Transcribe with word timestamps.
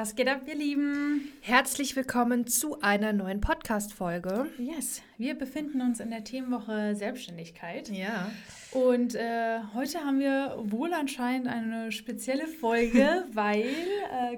Was 0.00 0.14
geht 0.14 0.28
ab, 0.28 0.40
ihr 0.46 0.54
Lieben? 0.54 1.30
Herzlich 1.42 1.94
willkommen 1.94 2.46
zu 2.46 2.80
einer 2.80 3.12
neuen 3.12 3.42
Podcast-Folge. 3.42 4.46
Yes, 4.56 5.02
wir 5.18 5.34
befinden 5.34 5.82
uns 5.82 6.00
in 6.00 6.08
der 6.08 6.24
Themenwoche 6.24 6.94
Selbstständigkeit. 6.96 7.90
Ja. 7.90 8.32
Und 8.70 9.14
äh, 9.14 9.58
heute 9.74 9.98
haben 9.98 10.18
wir 10.18 10.56
wohl 10.56 10.94
anscheinend 10.94 11.48
eine 11.48 11.92
spezielle 11.92 12.46
Folge, 12.46 13.26
weil 13.34 13.66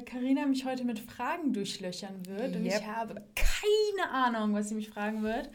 Karina 0.04 0.42
äh, 0.42 0.46
mich 0.46 0.64
heute 0.64 0.82
mit 0.82 0.98
Fragen 0.98 1.52
durchlöchern 1.52 2.26
wird. 2.26 2.56
Und 2.56 2.64
yep. 2.64 2.80
ich 2.80 2.86
habe 2.88 3.22
keine 3.36 4.10
Ahnung, 4.10 4.54
was 4.54 4.70
sie 4.70 4.74
mich 4.74 4.90
fragen 4.90 5.22
wird. 5.22 5.48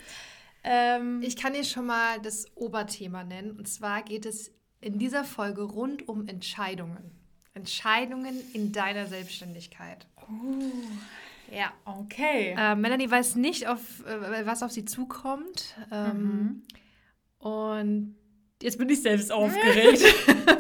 Ähm, 0.64 1.22
ich 1.22 1.36
kann 1.36 1.52
dir 1.52 1.66
schon 1.66 1.86
mal 1.86 2.22
das 2.22 2.46
Oberthema 2.56 3.26
nennen. 3.26 3.58
Und 3.58 3.68
zwar 3.68 4.04
geht 4.04 4.26
es 4.26 4.54
in 4.80 5.00
dieser 5.00 5.26
Folge 5.26 5.64
rund 5.64 6.08
um 6.08 6.30
Entscheidungen. 6.30 7.27
Entscheidungen 7.58 8.40
in 8.54 8.72
deiner 8.72 9.08
Selbstständigkeit. 9.08 10.06
Uh, 10.30 10.72
ja, 11.52 11.72
okay. 11.86 12.56
Äh, 12.58 12.76
Melanie 12.76 13.10
weiß 13.10 13.36
nicht, 13.36 13.68
auf, 13.68 14.06
äh, 14.06 14.46
was 14.46 14.64
auf 14.64 14.72
sie 14.72 14.86
zukommt. 14.86 15.76
Ähm, 15.92 16.64
mhm. 17.42 17.48
Und 17.48 18.16
jetzt 18.62 18.78
bin 18.78 18.90
ich 18.90 19.02
selbst 19.02 19.32
aufgeregt, 19.34 20.04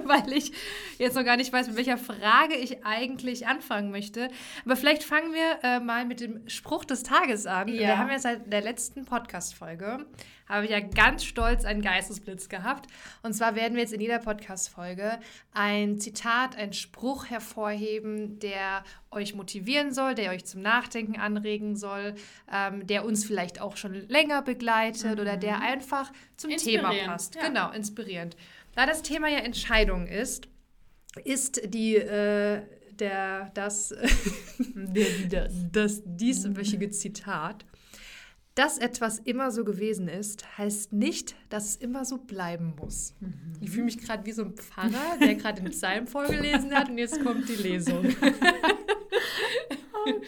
weil 0.05 0.32
ich 0.34 0.52
jetzt 0.98 1.16
noch 1.16 1.26
gar 1.26 1.38
nicht 1.38 1.52
weiß, 1.52 1.68
mit 1.68 1.78
welcher 1.78 1.98
Frage 1.98 2.55
ich 2.55 2.86
eigentlich 2.86 3.48
anfangen 3.48 3.91
möchte. 3.91 4.30
Aber 4.66 4.76
vielleicht 4.76 5.04
fangen 5.04 5.34
wir 5.34 5.60
äh, 5.64 5.80
mal 5.80 6.05
mit 6.05 6.22
dem 6.22 6.48
Spruch 6.48 6.86
des 6.86 7.04
Tages 7.04 7.46
an. 7.46 7.68
Ja. 7.68 7.80
Wir 7.80 7.98
haben 7.98 8.10
ja 8.10 8.20
seit 8.20 8.52
der 8.52 8.62
letzten 8.62 9.05
Podcast-Folge 9.05 10.05
habe 10.48 10.66
ich 10.66 10.72
ja 10.72 10.80
ganz 10.80 11.24
stolz 11.24 11.66
einen 11.66 11.82
Geistesblitz 11.82 12.50
gehabt. 12.50 12.88
Und 13.24 13.34
zwar 13.34 13.55
werden 13.55 13.76
wir 13.76 13.82
jetzt 13.82 13.94
in 13.94 14.02
jeder 14.02 14.20
Podcast-Folge 14.20 15.20
ein 15.54 16.00
Zitat, 16.00 16.55
einen 16.55 16.74
Spruch 16.74 17.30
hervorheben, 17.30 18.40
der 18.40 18.84
euch 19.12 19.36
motivieren 19.36 19.94
soll, 19.94 20.16
der 20.16 20.32
euch 20.32 20.46
zum 20.46 20.62
Nachdenken 20.62 21.20
anregen 21.20 21.76
soll, 21.76 22.16
ähm, 22.52 22.86
der 22.88 23.05
uns 23.05 23.26
vielleicht 23.26 23.62
auch 23.62 23.77
schon 23.77 23.94
länger 23.94 24.41
begleitet 24.41 25.16
mhm. 25.16 25.21
oder 25.21 25.38
der 25.38 25.62
einfach 25.62 26.12
zum 26.36 26.52
Thema 26.52 26.93
passt. 27.05 27.36
Ja. 27.36 27.48
Genau, 27.48 27.71
inspirierend. 27.71 28.36
Da 28.76 28.86
das 28.86 29.02
Thema 29.02 29.27
ja 29.27 29.40
Entscheidung 29.40 30.08
ist, 30.08 30.48
ist 31.24 31.62
die 31.74 31.96
äh, 31.96 32.62
der 32.99 33.52
das 33.54 33.93
der, 34.60 35.05
das, 35.30 35.54
das 35.71 36.02
dieswöchige 36.05 36.90
Zitat 36.90 37.66
dass 38.58 38.80
etwas 38.80 39.20
immer 39.20 39.52
so 39.52 39.63
gewesen 39.63 40.08
ist, 40.08 40.58
heißt 40.58 40.91
nicht, 40.91 41.36
dass 41.50 41.70
es 41.70 41.76
immer 41.76 42.05
so 42.05 42.18
bleiben 42.18 42.74
muss. 42.76 43.14
Mhm. 43.20 43.54
Ich 43.62 43.70
fühle 43.70 43.86
mich 43.86 43.99
gerade 43.99 44.26
wie 44.26 44.32
so 44.32 44.46
ein 44.46 44.55
Pfarrer, 44.55 45.18
der 45.22 45.36
gerade 45.36 45.62
den 45.62 45.70
Psalm 45.70 46.08
vorgelesen 46.08 46.74
hat 46.74 46.90
und 46.90 46.98
jetzt 46.98 47.24
kommt 47.24 47.48
die 47.48 47.55
Lesung. 47.55 48.04
oh 48.04 48.12
Gott, 50.05 50.24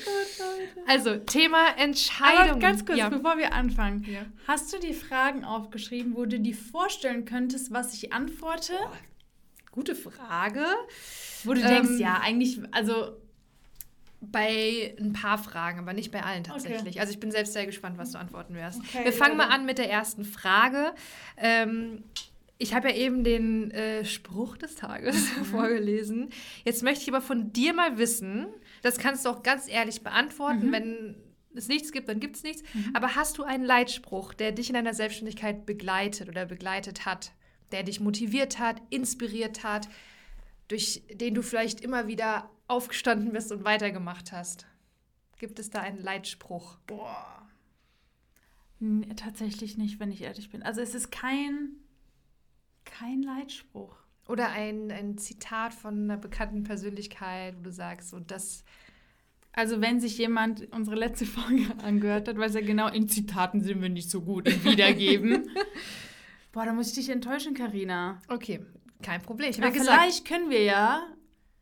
also, 0.85 1.17
Thema 1.17 1.69
Entscheidung. 1.77 2.51
Aber 2.51 2.59
ganz 2.59 2.85
kurz, 2.85 2.99
ja. 2.99 3.09
bevor 3.09 3.39
wir 3.39 3.51
anfangen. 3.51 4.03
Ja. 4.03 4.27
Hast 4.47 4.71
du 4.73 4.79
die 4.79 4.93
Fragen 4.93 5.43
aufgeschrieben, 5.43 6.15
wo 6.15 6.25
du 6.25 6.39
dir 6.39 6.55
vorstellen 6.55 7.25
könntest, 7.25 7.73
was 7.73 7.95
ich 7.95 8.13
antworte? 8.13 8.73
Oh, 8.79 8.89
gute 9.71 9.95
Frage. 9.95 10.65
Wo 11.45 11.55
du 11.55 11.61
ähm, 11.61 11.67
denkst, 11.67 11.99
ja, 11.99 12.19
eigentlich, 12.21 12.61
also 12.73 13.17
bei 14.21 14.95
ein 14.99 15.13
paar 15.13 15.37
Fragen, 15.37 15.79
aber 15.79 15.93
nicht 15.93 16.11
bei 16.11 16.23
allen 16.23 16.43
tatsächlich. 16.43 16.95
Okay. 16.95 16.99
Also 16.99 17.13
ich 17.13 17.19
bin 17.19 17.31
selbst 17.31 17.53
sehr 17.53 17.65
gespannt, 17.65 17.97
was 17.97 18.11
du 18.11 18.19
antworten 18.19 18.53
wirst. 18.53 18.79
Okay, 18.79 19.05
Wir 19.05 19.13
fangen 19.13 19.37
mal 19.37 19.47
an 19.47 19.65
mit 19.65 19.77
der 19.77 19.89
ersten 19.89 20.25
Frage. 20.25 20.93
Ähm, 21.37 22.03
ich 22.57 22.73
habe 22.73 22.89
ja 22.89 22.95
eben 22.95 23.23
den 23.23 23.71
äh, 23.71 24.03
Spruch 24.03 24.57
des 24.57 24.75
Tages 24.75 25.15
mhm. 25.37 25.45
vorgelesen. 25.45 26.29
Jetzt 26.65 26.83
möchte 26.83 27.03
ich 27.03 27.09
aber 27.09 27.21
von 27.21 27.53
dir 27.53 27.73
mal 27.73 27.97
wissen, 27.97 28.47
das 28.81 28.97
kannst 28.97 29.25
du 29.25 29.29
auch 29.29 29.43
ganz 29.43 29.69
ehrlich 29.69 30.03
beantworten, 30.03 30.67
mhm. 30.67 30.71
wenn 30.71 31.15
es 31.55 31.67
nichts 31.67 31.91
gibt, 31.91 32.09
dann 32.09 32.19
gibt 32.19 32.35
es 32.35 32.43
nichts. 32.43 32.61
Mhm. 32.73 32.95
Aber 32.95 33.15
hast 33.15 33.37
du 33.37 33.43
einen 33.43 33.63
Leitspruch, 33.63 34.33
der 34.33 34.51
dich 34.51 34.69
in 34.69 34.75
deiner 34.75 34.93
Selbstständigkeit 34.93 35.65
begleitet 35.65 36.27
oder 36.27 36.45
begleitet 36.45 37.05
hat, 37.05 37.31
der 37.71 37.83
dich 37.83 38.01
motiviert 38.01 38.59
hat, 38.59 38.81
inspiriert 38.89 39.63
hat, 39.63 39.87
durch 40.69 41.03
den 41.11 41.33
du 41.33 41.41
vielleicht 41.41 41.81
immer 41.81 42.07
wieder 42.07 42.49
aufgestanden 42.67 43.33
bist 43.33 43.51
und 43.51 43.65
weitergemacht 43.65 44.31
hast? 44.31 44.65
Gibt 45.37 45.59
es 45.59 45.69
da 45.69 45.81
einen 45.81 45.99
Leitspruch? 45.99 46.77
Boah. 46.87 47.47
Nee, 48.79 49.13
tatsächlich 49.15 49.77
nicht, 49.77 49.99
wenn 49.99 50.11
ich 50.11 50.21
ehrlich 50.21 50.49
bin. 50.49 50.63
Also 50.63 50.79
es 50.79 50.95
ist 50.95 51.11
kein, 51.11 51.71
kein 52.85 53.21
Leitspruch. 53.23 53.95
Oder 54.27 54.49
ein, 54.49 54.91
ein 54.91 55.17
Zitat 55.17 55.73
von 55.73 56.03
einer 56.03 56.17
bekannten 56.17 56.63
Persönlichkeit, 56.63 57.57
wo 57.57 57.63
du 57.63 57.71
sagst, 57.71 58.09
so 58.09 58.19
das. 58.19 58.63
Also 59.51 59.81
wenn 59.81 59.99
sich 59.99 60.17
jemand 60.19 60.71
unsere 60.71 60.95
letzte 60.95 61.25
Folge 61.25 61.65
angehört 61.83 62.27
hat, 62.27 62.37
weiß 62.37 62.55
er 62.55 62.61
genau, 62.61 62.87
in 62.87 63.09
Zitaten 63.09 63.61
sind 63.61 63.81
wir 63.81 63.89
nicht 63.89 64.09
so 64.09 64.21
gut 64.21 64.47
im 64.47 64.63
Wiedergeben. 64.63 65.49
Boah, 66.51 66.65
da 66.65 66.73
muss 66.73 66.89
ich 66.89 66.95
dich 66.95 67.09
enttäuschen, 67.09 67.53
Karina. 67.53 68.21
Okay, 68.27 68.65
kein 69.01 69.21
Problem. 69.21 69.49
Ich 69.49 69.61
Aber 69.61 69.71
vielleicht 69.71 70.25
können 70.25 70.49
wir 70.49 70.63
ja 70.63 71.07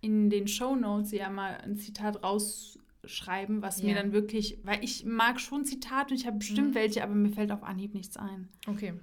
in 0.02 0.30
den 0.30 0.48
Show 0.48 0.76
Notes 0.76 1.12
ja 1.12 1.30
mal 1.30 1.58
ein 1.58 1.78
Zitat 1.78 2.24
rausschreiben, 2.24 3.62
was 3.62 3.80
yeah. 3.80 3.88
mir 3.88 3.96
dann 3.96 4.12
wirklich, 4.12 4.60
weil 4.64 4.84
ich 4.84 5.06
mag 5.06 5.40
schon 5.40 5.66
Zitate 5.66 6.14
und 6.14 6.20
ich 6.20 6.28
habe 6.28 6.38
bestimmt 6.38 6.70
mhm. 6.70 6.76
welche, 6.76 7.04
aber 7.04 7.14
mir 7.14 7.30
fällt 7.30 7.52
auf 7.52 7.64
Anhieb 7.64 7.94
nichts 7.94 8.18
ein. 8.18 8.50
Okay. 8.68 8.94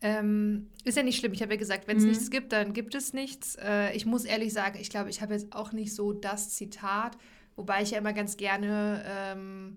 Ähm, 0.00 0.68
ist 0.82 0.96
ja 0.96 1.04
nicht 1.04 1.18
schlimm. 1.18 1.32
Ich 1.32 1.42
habe 1.42 1.52
ja 1.52 1.58
gesagt, 1.58 1.86
wenn 1.86 1.96
es 1.96 2.02
mhm. 2.02 2.10
nichts 2.10 2.30
gibt, 2.30 2.52
dann 2.52 2.72
gibt 2.72 2.94
es 2.96 3.12
nichts. 3.12 3.56
Äh, 3.56 3.94
ich 3.94 4.04
muss 4.04 4.24
ehrlich 4.24 4.52
sagen, 4.52 4.78
ich 4.80 4.90
glaube, 4.90 5.10
ich 5.10 5.22
habe 5.22 5.32
jetzt 5.32 5.52
auch 5.54 5.72
nicht 5.72 5.94
so 5.94 6.12
das 6.12 6.50
Zitat, 6.50 7.16
wobei 7.54 7.82
ich 7.82 7.92
ja 7.92 7.98
immer 7.98 8.12
ganz 8.12 8.36
gerne 8.36 9.04
ähm, 9.06 9.76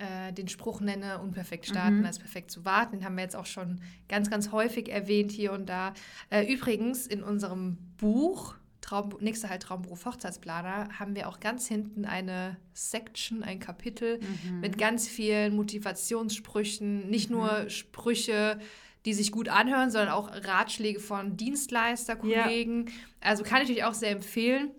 äh, 0.00 0.32
den 0.32 0.48
Spruch 0.48 0.80
nenne, 0.80 1.18
unperfekt 1.18 1.66
starten 1.66 1.98
mhm. 1.98 2.06
als 2.06 2.18
perfekt 2.18 2.50
zu 2.50 2.64
warten. 2.64 2.96
Den 2.96 3.04
haben 3.04 3.16
wir 3.16 3.22
jetzt 3.22 3.36
auch 3.36 3.46
schon 3.46 3.80
ganz, 4.08 4.30
ganz 4.30 4.50
häufig 4.50 4.90
erwähnt 4.90 5.30
hier 5.30 5.52
und 5.52 5.68
da. 5.68 5.92
Äh, 6.30 6.50
übrigens, 6.52 7.06
in 7.06 7.22
unserem 7.22 7.76
Buch 7.98 8.56
Traum, 8.80 9.14
nächster 9.20 9.50
halt 9.50 9.62
Traumberuf 9.62 10.06
Hochzeitsplaner 10.06 10.88
haben 10.98 11.14
wir 11.14 11.28
auch 11.28 11.38
ganz 11.38 11.68
hinten 11.68 12.06
eine 12.06 12.56
Section, 12.72 13.42
ein 13.42 13.60
Kapitel 13.60 14.20
mhm. 14.20 14.60
mit 14.60 14.78
ganz 14.78 15.06
vielen 15.06 15.54
Motivationssprüchen, 15.54 17.10
nicht 17.10 17.28
mhm. 17.28 17.36
nur 17.36 17.68
Sprüche, 17.68 18.58
die 19.04 19.12
sich 19.12 19.32
gut 19.32 19.48
anhören, 19.48 19.90
sondern 19.90 20.10
auch 20.10 20.30
Ratschläge 20.32 20.98
von 20.98 21.36
Dienstleister, 21.36 22.16
Kollegen. 22.16 22.86
Ja. 22.86 22.92
Also 23.20 23.44
kann 23.44 23.62
ich 23.62 23.70
euch 23.70 23.84
auch 23.84 23.94
sehr 23.94 24.10
empfehlen. 24.10 24.70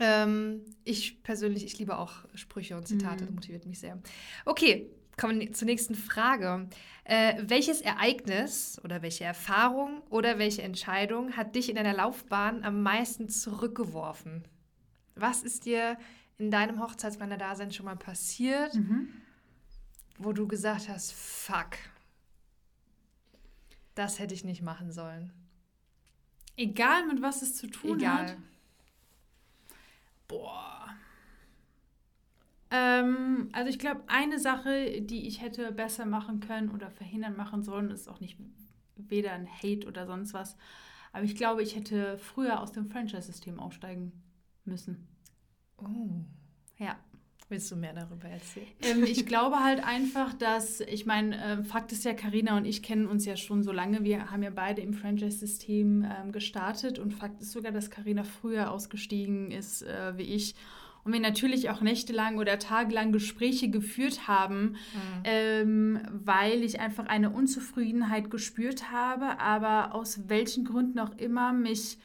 Ähm, 0.00 0.62
ich 0.84 1.22
persönlich, 1.22 1.64
ich 1.64 1.78
liebe 1.78 1.98
auch 1.98 2.12
Sprüche 2.34 2.76
und 2.76 2.88
Zitate, 2.88 3.24
mhm. 3.24 3.26
das 3.26 3.34
motiviert 3.34 3.66
mich 3.66 3.78
sehr. 3.78 3.98
Okay, 4.44 4.90
kommen 5.16 5.40
wir 5.40 5.52
zur 5.52 5.66
nächsten 5.66 5.94
Frage. 5.94 6.68
Äh, 7.04 7.42
welches 7.46 7.80
Ereignis 7.80 8.80
oder 8.84 9.02
welche 9.02 9.24
Erfahrung 9.24 10.02
oder 10.08 10.38
welche 10.38 10.62
Entscheidung 10.62 11.36
hat 11.36 11.54
dich 11.54 11.68
in 11.68 11.76
deiner 11.76 11.94
Laufbahn 11.94 12.64
am 12.64 12.82
meisten 12.82 13.28
zurückgeworfen? 13.28 14.44
Was 15.14 15.42
ist 15.42 15.66
dir 15.66 15.98
in 16.38 16.50
deinem 16.50 16.80
Hochzeitsplaner-Dasein 16.80 17.72
schon 17.72 17.86
mal 17.86 17.96
passiert, 17.96 18.74
mhm. 18.74 19.08
wo 20.18 20.32
du 20.32 20.48
gesagt 20.48 20.88
hast, 20.88 21.12
fuck, 21.12 21.76
das 23.94 24.18
hätte 24.18 24.34
ich 24.34 24.44
nicht 24.44 24.62
machen 24.62 24.90
sollen? 24.90 25.32
Egal, 26.56 27.06
mit 27.06 27.22
was 27.22 27.42
es 27.42 27.56
zu 27.56 27.66
tun 27.66 27.98
Egal. 27.98 28.30
hat. 28.30 28.36
Boah. 30.32 30.88
Ähm, 32.70 33.50
also 33.52 33.68
ich 33.68 33.78
glaube, 33.78 34.02
eine 34.06 34.38
Sache, 34.38 35.02
die 35.02 35.26
ich 35.28 35.42
hätte 35.42 35.72
besser 35.72 36.06
machen 36.06 36.40
können 36.40 36.70
oder 36.70 36.90
verhindern 36.90 37.36
machen 37.36 37.62
sollen, 37.62 37.90
ist 37.90 38.08
auch 38.08 38.20
nicht 38.20 38.38
weder 38.96 39.32
ein 39.32 39.46
Hate 39.46 39.86
oder 39.86 40.06
sonst 40.06 40.32
was. 40.32 40.56
Aber 41.12 41.24
ich 41.24 41.36
glaube, 41.36 41.62
ich 41.62 41.76
hätte 41.76 42.16
früher 42.16 42.60
aus 42.60 42.72
dem 42.72 42.86
Franchise-System 42.86 43.60
aussteigen 43.60 44.12
müssen. 44.64 45.06
Oh. 45.76 46.24
Ja. 46.78 46.96
Willst 47.52 47.70
du 47.70 47.76
mehr 47.76 47.92
darüber 47.92 48.28
erzählen? 48.28 48.66
Ähm, 48.80 49.04
ich 49.04 49.26
glaube 49.26 49.62
halt 49.62 49.84
einfach, 49.84 50.32
dass, 50.32 50.80
ich 50.80 51.04
meine, 51.04 51.36
äh, 51.36 51.62
Fakt 51.64 51.92
ist 51.92 52.02
ja, 52.02 52.14
Karina 52.14 52.56
und 52.56 52.64
ich 52.64 52.82
kennen 52.82 53.06
uns 53.06 53.26
ja 53.26 53.36
schon 53.36 53.62
so 53.62 53.72
lange. 53.72 54.04
Wir 54.04 54.30
haben 54.30 54.42
ja 54.42 54.48
beide 54.48 54.80
im 54.80 54.94
Franchise-System 54.94 56.02
ähm, 56.02 56.32
gestartet 56.32 56.98
und 56.98 57.12
Fakt 57.12 57.42
ist 57.42 57.52
sogar, 57.52 57.70
dass 57.70 57.90
Karina 57.90 58.24
früher 58.24 58.70
ausgestiegen 58.70 59.50
ist 59.50 59.82
äh, 59.82 60.16
wie 60.16 60.22
ich. 60.22 60.54
Und 61.04 61.12
wir 61.12 61.20
natürlich 61.20 61.68
auch 61.68 61.82
nächtelang 61.82 62.38
oder 62.38 62.58
tagelang 62.58 63.12
Gespräche 63.12 63.68
geführt 63.68 64.26
haben, 64.26 64.70
mhm. 64.70 64.76
ähm, 65.24 66.00
weil 66.10 66.62
ich 66.62 66.80
einfach 66.80 67.04
eine 67.04 67.28
Unzufriedenheit 67.28 68.30
gespürt 68.30 68.90
habe, 68.90 69.38
aber 69.40 69.94
aus 69.94 70.30
welchen 70.30 70.64
Gründen 70.64 70.98
auch 70.98 71.18
immer 71.18 71.52
mich 71.52 71.98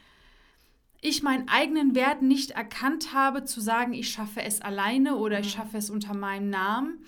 ich 1.02 1.22
meinen 1.22 1.48
eigenen 1.48 1.96
Wert 1.96 2.22
nicht 2.22 2.52
erkannt 2.52 3.14
habe, 3.14 3.46
zu 3.46 3.62
sagen, 3.62 3.94
ich 3.94 4.10
schaffe 4.10 4.42
es 4.42 4.62
alleine 4.62 5.16
oder 5.16 5.40
ich 5.40 5.48
mhm. 5.48 5.60
schaffe 5.60 5.78
es 5.78 5.90
unter 5.90 6.16
meinem 6.16 6.50
Namen. 6.50 7.00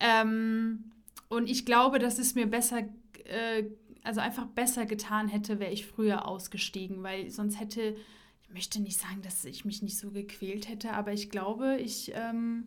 Ähm, 0.00 0.90
und 1.28 1.48
ich 1.48 1.64
glaube, 1.64 1.98
dass 1.98 2.18
es 2.18 2.34
mir 2.34 2.46
besser, 2.46 2.80
äh, 3.24 3.64
also 4.02 4.20
einfach 4.20 4.46
besser 4.46 4.86
getan 4.86 5.28
hätte, 5.28 5.58
wäre 5.58 5.72
ich 5.72 5.86
früher 5.86 6.26
ausgestiegen, 6.26 7.02
weil 7.02 7.30
sonst 7.30 7.60
hätte, 7.60 7.96
ich 8.42 8.50
möchte 8.50 8.80
nicht 8.80 8.98
sagen, 8.98 9.22
dass 9.22 9.44
ich 9.44 9.64
mich 9.64 9.82
nicht 9.82 9.98
so 9.98 10.10
gequält 10.10 10.68
hätte, 10.68 10.92
aber 10.92 11.12
ich 11.12 11.30
glaube, 11.30 11.78
ich 11.78 12.12
ähm, 12.14 12.66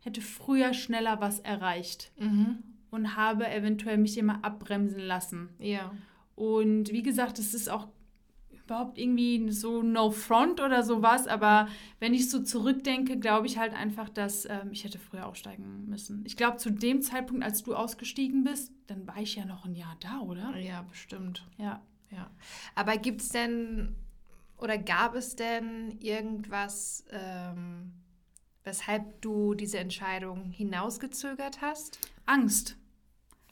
hätte 0.00 0.20
früher 0.20 0.74
schneller 0.74 1.20
was 1.20 1.40
erreicht 1.40 2.12
mhm. 2.18 2.58
und 2.90 3.16
habe 3.16 3.48
eventuell 3.48 3.98
mich 3.98 4.16
immer 4.16 4.44
abbremsen 4.44 5.00
lassen. 5.00 5.50
Ja. 5.58 5.92
Und 6.34 6.90
wie 6.92 7.02
gesagt, 7.02 7.38
es 7.38 7.52
ist 7.52 7.68
auch 7.68 7.88
überhaupt 8.70 8.98
irgendwie 8.98 9.50
so 9.50 9.82
no 9.82 10.10
front 10.10 10.60
oder 10.60 10.84
sowas, 10.84 11.26
aber 11.26 11.68
wenn 11.98 12.14
ich 12.14 12.30
so 12.30 12.40
zurückdenke, 12.42 13.18
glaube 13.18 13.46
ich 13.46 13.58
halt 13.58 13.74
einfach, 13.74 14.08
dass 14.08 14.44
ähm, 14.44 14.70
ich 14.70 14.84
hätte 14.84 14.98
früher 14.98 15.26
aussteigen 15.26 15.86
müssen. 15.88 16.22
Ich 16.24 16.36
glaube, 16.36 16.58
zu 16.58 16.70
dem 16.70 17.02
Zeitpunkt, 17.02 17.44
als 17.44 17.64
du 17.64 17.74
ausgestiegen 17.74 18.44
bist, 18.44 18.72
dann 18.86 19.06
war 19.06 19.18
ich 19.18 19.34
ja 19.34 19.44
noch 19.44 19.64
ein 19.64 19.74
Jahr 19.74 19.96
da, 20.00 20.20
oder? 20.20 20.56
Ja, 20.58 20.82
bestimmt. 20.82 21.44
Ja. 21.58 21.82
Ja. 22.10 22.30
Aber 22.74 22.96
gibt 22.96 23.20
es 23.20 23.28
denn 23.28 23.96
oder 24.56 24.78
gab 24.78 25.14
es 25.14 25.36
denn 25.36 25.98
irgendwas, 26.00 27.04
ähm, 27.10 27.92
weshalb 28.62 29.20
du 29.22 29.54
diese 29.54 29.78
Entscheidung 29.78 30.50
hinausgezögert 30.50 31.60
hast? 31.60 31.98
Angst. 32.26 32.76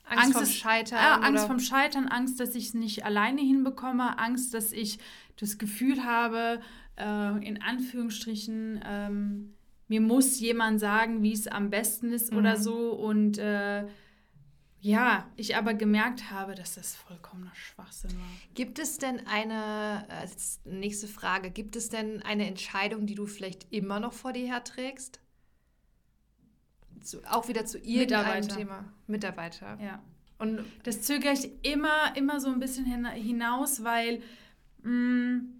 Angst, 0.08 0.24
Angst 0.24 0.32
vom 0.34 0.42
ist, 0.42 0.54
Scheitern. 0.54 0.98
Ja, 0.98 1.14
Angst 1.20 1.46
vom 1.46 1.60
Scheitern, 1.60 2.08
Angst, 2.08 2.40
dass 2.40 2.54
ich 2.54 2.68
es 2.68 2.74
nicht 2.74 3.04
alleine 3.04 3.40
hinbekomme, 3.40 4.18
Angst, 4.18 4.54
dass 4.54 4.72
ich 4.72 4.98
das 5.36 5.58
Gefühl 5.58 6.04
habe, 6.04 6.60
äh, 6.96 7.46
in 7.46 7.62
Anführungsstrichen, 7.62 8.80
ähm, 8.84 9.54
mir 9.86 10.00
muss 10.00 10.40
jemand 10.40 10.80
sagen, 10.80 11.22
wie 11.22 11.32
es 11.32 11.46
am 11.46 11.70
besten 11.70 12.12
ist 12.12 12.32
mhm. 12.32 12.38
oder 12.38 12.56
so. 12.56 12.92
Und 12.92 13.38
äh, 13.38 13.86
ja, 14.80 15.26
ich 15.36 15.56
aber 15.56 15.74
gemerkt 15.74 16.30
habe, 16.30 16.54
dass 16.54 16.74
das 16.74 16.94
vollkommener 16.94 17.54
Schwachsinn 17.54 18.12
war. 18.18 18.28
Gibt 18.54 18.78
es 18.78 18.98
denn 18.98 19.26
eine, 19.26 20.06
äh, 20.08 20.68
nächste 20.68 21.08
Frage, 21.08 21.50
gibt 21.50 21.76
es 21.76 21.88
denn 21.88 22.22
eine 22.22 22.46
Entscheidung, 22.46 23.06
die 23.06 23.14
du 23.14 23.26
vielleicht 23.26 23.72
immer 23.72 24.00
noch 24.00 24.12
vor 24.12 24.32
dir 24.32 24.46
herträgst? 24.46 25.20
Zu, 27.02 27.22
auch 27.30 27.48
wieder 27.48 27.64
zu 27.64 27.78
irgendeinem 27.78 28.48
Thema. 28.48 28.84
Mitarbeiter. 29.06 29.78
Ja. 29.80 30.02
Und 30.38 30.64
das 30.84 31.02
zögere 31.02 31.32
ich 31.32 31.50
immer, 31.62 32.16
immer 32.16 32.40
so 32.40 32.48
ein 32.48 32.60
bisschen 32.60 32.84
hinaus, 32.84 33.82
weil 33.82 34.22
mh, 34.82 34.90
mm, 34.90 35.54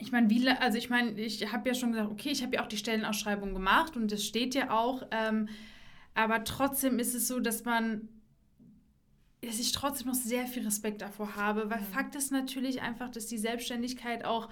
ich 0.00 0.12
meine, 0.12 0.30
wie, 0.30 0.48
also 0.48 0.78
ich 0.78 0.90
meine, 0.90 1.10
ich 1.20 1.52
habe 1.52 1.68
ja 1.68 1.74
schon 1.74 1.92
gesagt, 1.92 2.10
okay, 2.10 2.30
ich 2.30 2.42
habe 2.42 2.54
ja 2.54 2.62
auch 2.62 2.68
die 2.68 2.76
Stellenausschreibung 2.76 3.52
gemacht 3.52 3.96
und 3.96 4.12
das 4.12 4.24
steht 4.24 4.54
ja 4.54 4.70
auch. 4.70 5.02
Ähm, 5.10 5.48
aber 6.14 6.44
trotzdem 6.44 6.98
ist 6.98 7.14
es 7.14 7.28
so, 7.28 7.40
dass 7.40 7.64
man 7.64 8.08
dass 9.40 9.60
ich 9.60 9.70
trotzdem 9.72 10.08
noch 10.08 10.14
sehr 10.14 10.46
viel 10.46 10.64
Respekt 10.64 11.00
davor 11.00 11.36
habe, 11.36 11.70
weil 11.70 11.80
mhm. 11.80 11.86
Fakt 11.86 12.16
ist 12.16 12.32
natürlich 12.32 12.82
einfach, 12.82 13.08
dass 13.08 13.26
die 13.26 13.38
Selbstständigkeit 13.38 14.24
auch 14.24 14.48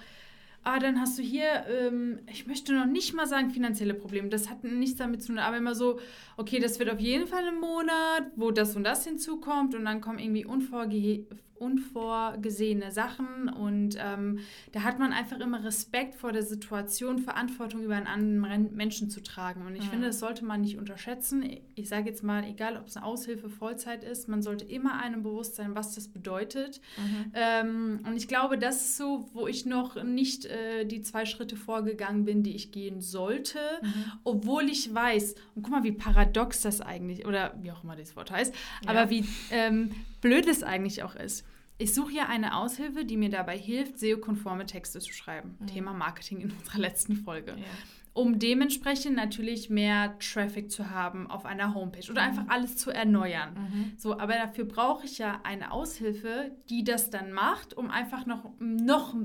ah, 0.67 0.79
dann 0.79 0.99
hast 0.99 1.17
du 1.17 1.23
hier, 1.23 1.65
ähm, 1.69 2.19
ich 2.29 2.45
möchte 2.45 2.73
noch 2.73 2.85
nicht 2.85 3.13
mal 3.13 3.25
sagen 3.25 3.51
finanzielle 3.51 3.93
Probleme, 3.93 4.27
das 4.27 4.49
hat 4.49 4.65
nichts 4.65 4.97
damit 4.97 5.21
zu 5.21 5.27
tun, 5.27 5.39
aber 5.39 5.57
immer 5.57 5.75
so, 5.75 5.99
okay, 6.35 6.59
das 6.59 6.77
wird 6.77 6.89
auf 6.89 6.99
jeden 6.99 7.25
Fall 7.25 7.47
ein 7.47 7.59
Monat, 7.59 8.31
wo 8.35 8.51
das 8.51 8.75
und 8.75 8.83
das 8.83 9.05
hinzukommt 9.05 9.75
und 9.75 9.85
dann 9.85 10.01
kommen 10.01 10.19
irgendwie 10.19 10.45
unvorge 10.45 11.25
unvorgesehene 11.59 12.91
Sachen 12.91 13.49
und 13.49 13.97
ähm, 13.99 14.39
da 14.71 14.83
hat 14.83 14.99
man 14.99 15.13
einfach 15.13 15.39
immer 15.39 15.63
Respekt 15.63 16.15
vor 16.15 16.31
der 16.31 16.43
Situation, 16.43 17.19
Verantwortung 17.19 17.83
über 17.83 17.95
einen 17.95 18.07
anderen 18.07 18.75
Menschen 18.75 19.09
zu 19.09 19.21
tragen. 19.21 19.65
Und 19.65 19.75
ich 19.75 19.85
mhm. 19.85 19.89
finde, 19.89 20.07
das 20.07 20.19
sollte 20.19 20.45
man 20.45 20.61
nicht 20.61 20.77
unterschätzen. 20.77 21.43
Ich 21.75 21.89
sage 21.89 22.09
jetzt 22.09 22.23
mal, 22.23 22.43
egal 22.43 22.77
ob 22.77 22.87
es 22.87 22.97
eine 22.97 23.05
Aushilfe 23.05 23.49
Vollzeit 23.49 24.03
ist, 24.03 24.27
man 24.27 24.41
sollte 24.41 24.65
immer 24.65 24.99
einem 24.99 25.23
bewusst 25.23 25.55
sein, 25.55 25.75
was 25.75 25.95
das 25.95 26.07
bedeutet. 26.07 26.81
Mhm. 26.97 27.31
Ähm, 27.33 27.99
und 28.05 28.15
ich 28.15 28.27
glaube, 28.27 28.57
das 28.57 28.81
ist 28.81 28.97
so, 28.97 29.29
wo 29.33 29.47
ich 29.47 29.65
noch 29.65 30.03
nicht 30.03 30.45
äh, 30.45 30.85
die 30.85 31.01
zwei 31.01 31.25
Schritte 31.25 31.55
vorgegangen 31.55 32.25
bin, 32.25 32.43
die 32.43 32.55
ich 32.55 32.71
gehen 32.71 33.01
sollte, 33.01 33.59
mhm. 33.81 34.11
obwohl 34.23 34.69
ich 34.69 34.93
weiß, 34.93 35.35
und 35.55 35.63
guck 35.63 35.71
mal, 35.71 35.83
wie 35.83 35.91
paradox 35.91 36.61
das 36.61 36.81
eigentlich, 36.81 37.25
oder 37.25 37.55
wie 37.61 37.71
auch 37.71 37.83
immer 37.83 37.95
das 37.95 38.15
Wort 38.15 38.31
heißt, 38.31 38.53
ja. 38.83 38.89
aber 38.89 39.09
wie 39.09 39.25
ähm, 39.51 39.91
blöd 40.21 40.47
es 40.47 40.63
eigentlich 40.63 41.03
auch 41.03 41.15
ist. 41.15 41.45
Ich 41.79 41.93
suche 41.93 42.11
ja 42.11 42.27
eine 42.27 42.57
Aushilfe, 42.57 43.05
die 43.05 43.17
mir 43.17 43.29
dabei 43.29 43.57
hilft, 43.57 43.99
SEO-konforme 43.99 44.65
Texte 44.65 44.99
zu 44.99 45.13
schreiben. 45.13 45.55
Mhm. 45.59 45.67
Thema 45.67 45.93
Marketing 45.93 46.41
in 46.41 46.51
unserer 46.51 46.79
letzten 46.79 47.15
Folge. 47.17 47.51
Ja. 47.51 47.65
Um 48.13 48.39
dementsprechend 48.39 49.15
natürlich 49.15 49.69
mehr 49.69 50.17
Traffic 50.17 50.71
zu 50.71 50.89
haben 50.89 51.29
auf 51.29 51.45
einer 51.45 51.75
Homepage 51.75 52.09
oder 52.09 52.23
mhm. 52.23 52.29
einfach 52.29 52.45
alles 52.47 52.77
zu 52.77 52.89
erneuern. 52.89 53.53
Mhm. 53.53 53.91
So, 53.97 54.17
aber 54.17 54.33
dafür 54.33 54.65
brauche 54.65 55.05
ich 55.05 55.19
ja 55.19 55.39
eine 55.43 55.71
Aushilfe, 55.71 56.51
die 56.71 56.83
das 56.83 57.11
dann 57.11 57.31
macht, 57.31 57.75
um 57.75 57.91
einfach 57.91 58.25
noch, 58.25 58.49
noch, 58.59 59.15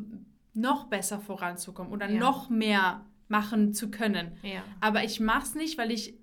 noch 0.53 0.85
besser 0.89 1.21
voranzukommen 1.21 1.91
oder 1.91 2.11
ja. 2.11 2.21
noch 2.21 2.51
mehr 2.51 3.07
machen 3.29 3.73
zu 3.73 3.91
können. 3.91 4.37
Ja. 4.43 4.63
Aber 4.81 5.03
ich 5.05 5.21
mache 5.21 5.45
es 5.45 5.55
nicht, 5.55 5.79
weil 5.79 5.91
ich 5.91 6.15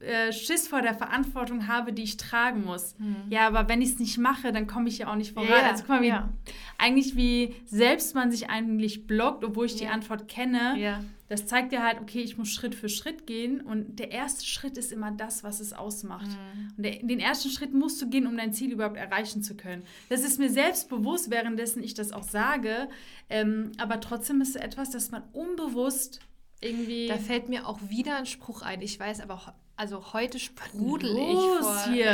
äh, 0.00 0.30
Schiss 0.30 0.68
vor 0.68 0.82
der 0.82 0.94
Verantwortung 0.94 1.68
habe, 1.68 1.92
die 1.92 2.02
ich 2.02 2.18
tragen 2.18 2.64
muss. 2.64 2.94
Mhm. 2.98 3.16
Ja, 3.30 3.46
aber 3.46 3.66
wenn 3.68 3.80
ich 3.80 3.92
es 3.92 3.98
nicht 3.98 4.18
mache, 4.18 4.52
dann 4.52 4.66
komme 4.66 4.90
ich 4.90 4.98
ja 4.98 5.10
auch 5.10 5.16
nicht 5.16 5.32
voran. 5.32 5.48
Ja, 5.48 5.70
also 5.70 5.84
guck 5.84 5.88
mal, 5.88 6.02
wie, 6.02 6.08
ja. 6.08 6.28
eigentlich 6.76 7.16
wie 7.16 7.54
selbst 7.64 8.14
man 8.14 8.30
sich 8.30 8.50
eigentlich 8.50 9.06
blockt, 9.06 9.42
obwohl 9.42 9.64
ich 9.64 9.72
ja. 9.72 9.78
die 9.78 9.88
Antwort 9.88 10.28
kenne. 10.28 11.02
Das 11.28 11.46
zeigt 11.46 11.72
ja 11.72 11.82
halt, 11.82 12.00
okay, 12.00 12.20
ich 12.20 12.38
muss 12.38 12.50
Schritt 12.50 12.74
für 12.74 12.88
Schritt 12.88 13.26
gehen 13.26 13.60
und 13.60 13.98
der 13.98 14.12
erste 14.12 14.44
Schritt 14.44 14.78
ist 14.78 14.92
immer 14.92 15.10
das, 15.10 15.42
was 15.42 15.58
es 15.58 15.72
ausmacht. 15.72 16.28
Mhm. 16.28 16.72
Und 16.76 16.82
der, 16.84 17.02
den 17.02 17.18
ersten 17.18 17.48
Schritt 17.48 17.74
musst 17.74 18.00
du 18.00 18.08
gehen, 18.08 18.26
um 18.26 18.36
dein 18.36 18.52
Ziel 18.52 18.70
überhaupt 18.70 18.96
erreichen 18.96 19.42
zu 19.42 19.56
können. 19.56 19.82
Das 20.08 20.22
ist 20.22 20.38
mir 20.38 20.50
selbst 20.50 20.88
bewusst, 20.88 21.30
währenddessen 21.30 21.82
ich 21.82 21.94
das 21.94 22.12
auch 22.12 22.22
sage, 22.22 22.88
ähm, 23.28 23.72
aber 23.78 24.00
trotzdem 24.00 24.40
ist 24.40 24.50
es 24.50 24.56
etwas, 24.56 24.90
das 24.90 25.10
man 25.10 25.24
unbewusst 25.32 26.20
irgendwie. 26.60 27.08
Da 27.08 27.16
fällt 27.16 27.48
mir 27.48 27.66
auch 27.66 27.80
wieder 27.88 28.18
ein 28.18 28.26
Spruch 28.26 28.62
ein. 28.62 28.80
Ich 28.80 29.00
weiß 29.00 29.20
aber 29.20 29.34
auch 29.34 29.52
also 29.76 30.12
heute 30.12 30.38
sprudel 30.38 31.16
ich 31.16 31.64
vor, 31.64 31.84
hier. 31.92 32.10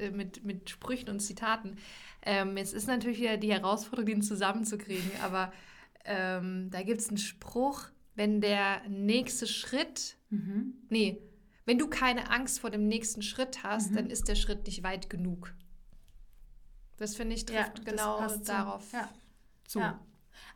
Äh, 0.00 0.10
mit, 0.10 0.44
mit 0.44 0.70
Sprüchen 0.70 1.08
und 1.08 1.20
Zitaten. 1.20 1.76
Ähm, 2.22 2.56
es 2.56 2.72
ist 2.72 2.86
natürlich 2.86 3.20
wieder 3.20 3.36
die 3.36 3.52
Herausforderung, 3.52 4.06
den 4.06 4.22
zusammenzukriegen, 4.22 5.10
aber 5.22 5.52
ähm, 6.04 6.70
da 6.70 6.82
gibt 6.82 7.00
es 7.00 7.08
einen 7.08 7.18
Spruch, 7.18 7.84
wenn 8.14 8.40
der 8.40 8.82
nächste 8.88 9.46
Schritt, 9.46 10.16
mhm. 10.30 10.74
nee, 10.88 11.22
wenn 11.64 11.78
du 11.78 11.88
keine 11.88 12.30
Angst 12.30 12.60
vor 12.60 12.70
dem 12.70 12.88
nächsten 12.88 13.22
Schritt 13.22 13.62
hast, 13.62 13.92
mhm. 13.92 13.96
dann 13.96 14.10
ist 14.10 14.28
der 14.28 14.34
Schritt 14.34 14.66
nicht 14.66 14.82
weit 14.82 15.08
genug. 15.08 15.54
Das 16.96 17.14
finde 17.14 17.34
ich 17.34 17.46
trifft 17.46 17.78
ja, 17.78 17.84
genau 17.84 18.26
darauf 18.44 18.92
ja. 18.92 19.08
zu. 19.66 19.78
Ja. 19.78 20.00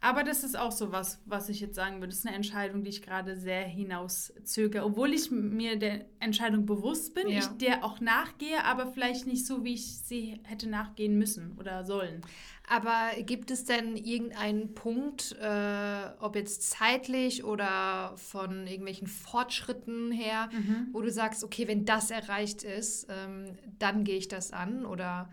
Aber 0.01 0.23
das 0.23 0.45
ist 0.45 0.59
auch 0.59 0.73
so 0.73 0.93
was, 0.93 1.21
was 1.25 1.49
ich 1.49 1.61
jetzt 1.61 1.77
sagen 1.77 1.97
würde. 1.97 2.09
Das 2.09 2.19
ist 2.19 2.27
eine 2.27 2.37
Entscheidung, 2.37 2.85
die 2.85 2.91
ich 2.91 3.01
gerade 3.01 3.37
sehr 3.37 3.63
hinauszögere. 3.63 4.85
Obwohl 4.85 5.15
ich 5.15 5.31
mir 5.31 5.79
der 5.79 6.05
Entscheidung 6.21 6.67
bewusst 6.67 7.15
bin, 7.15 7.29
ja. 7.29 7.39
ich 7.39 7.47
der 7.47 7.85
auch 7.85 8.01
nachgehe, 8.01 8.65
aber 8.65 8.87
vielleicht 8.87 9.27
nicht 9.27 9.47
so, 9.47 9.65
wie 9.65 9.75
ich 9.75 9.97
sie 9.99 10.41
hätte 10.45 10.69
nachgehen 10.69 11.19
müssen 11.19 11.57
oder 11.59 11.85
sollen. 11.85 12.21
Aber 12.67 13.11
gibt 13.21 13.51
es 13.51 13.65
denn 13.65 13.97
irgendeinen 13.97 14.75
Punkt, 14.75 15.37
äh, 15.41 16.07
ob 16.21 16.35
jetzt 16.35 16.71
zeitlich 16.71 17.45
oder 17.45 18.15
von 18.17 18.67
irgendwelchen 18.67 19.07
Fortschritten 19.07 20.11
her, 20.13 20.49
mhm. 20.51 20.89
wo 20.93 21.03
du 21.03 21.11
sagst, 21.11 21.45
okay, 21.45 21.69
wenn 21.69 21.85
das 21.85 22.11
erreicht 22.11 22.63
ist, 22.63 23.07
ähm, 23.11 23.57
dann 23.79 24.05
gehe 24.05 24.17
ich 24.17 24.29
das 24.29 24.53
an? 24.53 24.87
Oder 24.87 25.31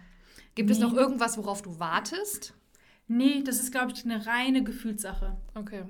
gibt 0.55 0.69
nee. 0.69 0.75
es 0.75 0.79
noch 0.79 0.93
irgendwas, 0.93 1.37
worauf 1.37 1.61
du 1.61 1.79
wartest? 1.79 2.53
Nee, 3.11 3.43
das 3.43 3.59
ist, 3.59 3.71
glaube 3.71 3.91
ich, 3.91 4.05
eine 4.05 4.25
reine 4.25 4.63
Gefühlssache. 4.63 5.35
Okay. 5.53 5.83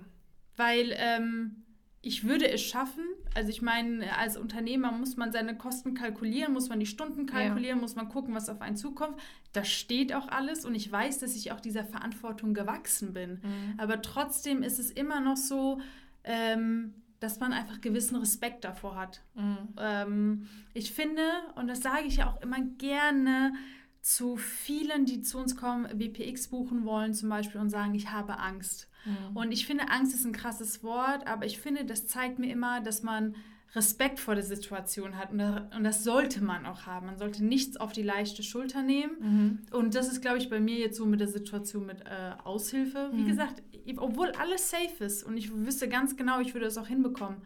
Weil 0.58 0.94
ähm, 0.98 1.64
ich 2.02 2.24
würde 2.24 2.50
es 2.50 2.62
schaffen. 2.62 3.04
Also 3.36 3.50
ich 3.50 3.62
meine, 3.62 4.18
als 4.18 4.38
Unternehmer 4.38 4.92
muss 4.92 5.18
man 5.18 5.32
seine 5.32 5.56
Kosten 5.56 5.94
kalkulieren, 5.94 6.52
muss 6.52 6.68
man 6.68 6.80
die 6.80 6.88
Stunden 6.88 7.28
kalkulieren, 7.28 7.78
ja. 7.78 7.82
muss 7.82 7.96
man 7.96 8.10
gucken, 8.10 8.34
was 8.34 8.50
auf 8.50 8.60
einen 8.62 8.76
zukommt. 8.76 9.20
Da 9.54 9.64
steht 9.64 10.14
auch 10.14 10.28
alles 10.30 10.66
und 10.66 10.74
ich 10.74 10.92
weiß, 10.92 11.20
dass 11.20 11.36
ich 11.36 11.52
auch 11.52 11.60
dieser 11.60 11.86
Verantwortung 11.86 12.56
gewachsen 12.56 13.14
bin. 13.14 13.40
Mhm. 13.44 13.74
Aber 13.78 14.02
trotzdem 14.02 14.64
ist 14.64 14.80
es 14.80 14.90
immer 14.90 15.22
noch 15.22 15.38
so, 15.38 15.80
ähm, 16.24 16.96
dass 17.20 17.40
man 17.40 17.54
einfach 17.54 17.82
gewissen 17.82 18.16
Respekt 18.16 18.64
davor 18.64 18.96
hat. 18.96 19.22
Mhm. 19.36 19.58
Ähm, 19.78 20.48
ich 20.74 20.92
finde, 20.92 21.22
und 21.54 21.68
das 21.68 21.82
sage 21.82 22.06
ich 22.08 22.18
ja 22.18 22.32
auch 22.32 22.42
immer 22.42 22.62
gerne, 22.80 23.54
zu 24.02 24.36
vielen, 24.36 25.06
die 25.06 25.22
zu 25.22 25.38
uns 25.38 25.56
kommen, 25.56 25.88
WPX 25.94 26.48
buchen 26.48 26.86
wollen 26.86 27.14
zum 27.14 27.30
Beispiel 27.30 27.62
und 27.62 27.70
sagen, 27.70 27.94
ich 27.94 28.12
habe 28.12 28.40
Angst. 28.40 28.90
Mhm. 29.06 29.38
Und 29.38 29.52
ich 29.52 29.66
finde, 29.66 29.90
Angst 29.90 30.14
ist 30.14 30.26
ein 30.26 30.32
krasses 30.32 30.84
Wort, 30.84 31.28
aber 31.28 31.46
ich 31.46 31.60
finde, 31.60 31.86
das 31.86 32.08
zeigt 32.08 32.40
mir 32.40 32.52
immer, 32.52 32.82
dass 32.82 33.04
man 33.04 33.36
Respekt 33.74 34.20
vor 34.20 34.36
der 34.36 34.44
Situation 34.44 35.18
hat. 35.18 35.32
Und 35.32 35.38
das, 35.38 35.62
und 35.76 35.84
das 35.84 36.04
sollte 36.04 36.44
man 36.44 36.66
auch 36.66 36.86
haben. 36.86 37.06
Man 37.06 37.18
sollte 37.18 37.46
nichts 37.46 37.78
auf 37.78 37.94
die 37.94 38.02
leichte 38.02 38.44
Schulter 38.44 38.82
nehmen. 38.82 39.14
Mhm. 39.20 39.60
Und 39.72 39.96
das 39.96 40.12
ist, 40.12 40.22
glaube 40.22 40.40
ich, 40.40 40.50
bei 40.50 40.60
mir 40.60 40.78
jetzt 40.78 40.98
so 40.98 41.06
mit 41.06 41.22
der 41.22 41.30
Situation 41.30 41.86
mit 41.86 42.02
äh, 42.02 42.34
Aushilfe. 42.44 43.10
Wie 43.14 43.22
mhm. 43.22 43.28
gesagt, 43.28 43.64
obwohl 43.98 44.32
alles 44.32 44.70
safe 44.70 45.04
ist 45.04 45.24
und 45.24 45.38
ich 45.38 45.54
wüsste 45.54 45.88
ganz 45.88 46.18
genau, 46.18 46.40
ich 46.40 46.54
würde 46.54 46.68
es 46.68 46.78
auch 46.78 46.88
hinbekommen. 46.88 47.38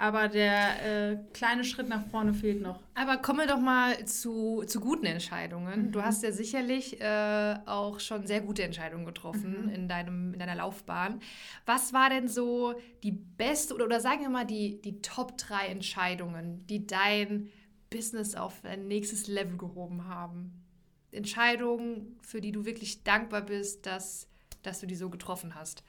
Aber 0.00 0.28
der 0.28 1.10
äh, 1.12 1.18
kleine 1.34 1.62
Schritt 1.62 1.90
nach 1.90 2.06
vorne 2.06 2.32
fehlt 2.32 2.62
noch. 2.62 2.80
Aber 2.94 3.18
kommen 3.18 3.40
wir 3.40 3.46
doch 3.46 3.60
mal 3.60 4.02
zu, 4.06 4.64
zu 4.66 4.80
guten 4.80 5.04
Entscheidungen. 5.04 5.88
Mhm. 5.88 5.92
Du 5.92 6.02
hast 6.02 6.22
ja 6.22 6.32
sicherlich 6.32 6.98
äh, 7.02 7.56
auch 7.66 8.00
schon 8.00 8.26
sehr 8.26 8.40
gute 8.40 8.62
Entscheidungen 8.62 9.04
getroffen 9.04 9.66
mhm. 9.66 9.68
in, 9.68 9.88
deinem, 9.88 10.32
in 10.32 10.38
deiner 10.38 10.54
Laufbahn. 10.54 11.20
Was 11.66 11.92
war 11.92 12.08
denn 12.08 12.28
so 12.28 12.80
die 13.02 13.12
beste 13.12 13.74
oder, 13.74 13.84
oder 13.84 14.00
sagen 14.00 14.22
wir 14.22 14.30
mal 14.30 14.46
die, 14.46 14.80
die 14.80 15.02
Top 15.02 15.36
3 15.36 15.66
Entscheidungen, 15.66 16.66
die 16.66 16.86
dein 16.86 17.50
Business 17.90 18.34
auf 18.34 18.64
ein 18.64 18.88
nächstes 18.88 19.26
Level 19.26 19.58
gehoben 19.58 20.08
haben? 20.08 20.64
Entscheidungen, 21.12 22.16
für 22.22 22.40
die 22.40 22.52
du 22.52 22.64
wirklich 22.64 23.04
dankbar 23.04 23.42
bist, 23.42 23.84
dass, 23.84 24.28
dass 24.62 24.80
du 24.80 24.86
die 24.86 24.96
so 24.96 25.10
getroffen 25.10 25.54
hast. 25.54 25.82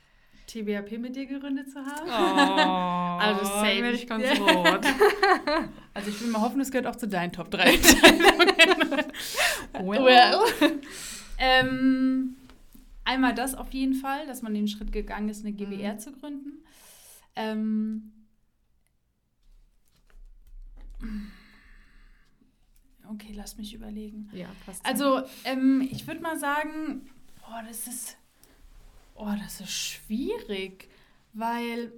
TBAP 0.51 0.97
mit 0.99 1.15
dir 1.15 1.25
gegründet 1.25 1.71
zu 1.71 1.79
haben. 1.79 2.07
Oh, 2.07 3.21
also 3.23 3.45
safe. 3.45 3.81
werde 3.81 3.95
ich 3.95 4.05
ganz 4.05 4.23
rot. 4.37 4.85
also 5.93 6.09
ich 6.09 6.21
will 6.21 6.27
mal 6.27 6.41
hoffen, 6.41 6.59
es 6.59 6.71
gehört 6.71 6.87
auch 6.87 6.97
zu 6.97 7.07
deinen 7.07 7.31
Top 7.31 7.49
3 7.51 7.63
well. 9.73 10.03
well. 10.03 10.41
ähm, 11.37 12.35
einmal 13.05 13.33
das 13.33 13.55
auf 13.55 13.71
jeden 13.71 13.95
Fall, 13.95 14.27
dass 14.27 14.41
man 14.41 14.53
den 14.53 14.67
Schritt 14.67 14.91
gegangen 14.91 15.29
ist, 15.29 15.45
eine 15.45 15.53
GBR 15.53 15.93
mhm. 15.93 15.99
zu 15.99 16.11
gründen. 16.11 16.63
Ähm, 17.37 18.11
okay, 23.09 23.31
lass 23.33 23.57
mich 23.57 23.73
überlegen. 23.73 24.29
Ja, 24.33 24.47
passt. 24.65 24.85
Also 24.85 25.21
ähm, 25.45 25.87
ich 25.89 26.05
würde 26.07 26.19
mal 26.19 26.37
sagen, 26.37 27.09
boah, 27.39 27.63
das 27.65 27.87
ist 27.87 28.17
Oh, 29.15 29.33
das 29.43 29.61
ist 29.61 29.71
schwierig, 29.71 30.89
weil 31.33 31.91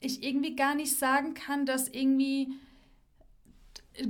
ich 0.00 0.22
irgendwie 0.22 0.54
gar 0.54 0.74
nicht 0.74 0.96
sagen 0.96 1.34
kann, 1.34 1.66
dass 1.66 1.88
irgendwie 1.88 2.48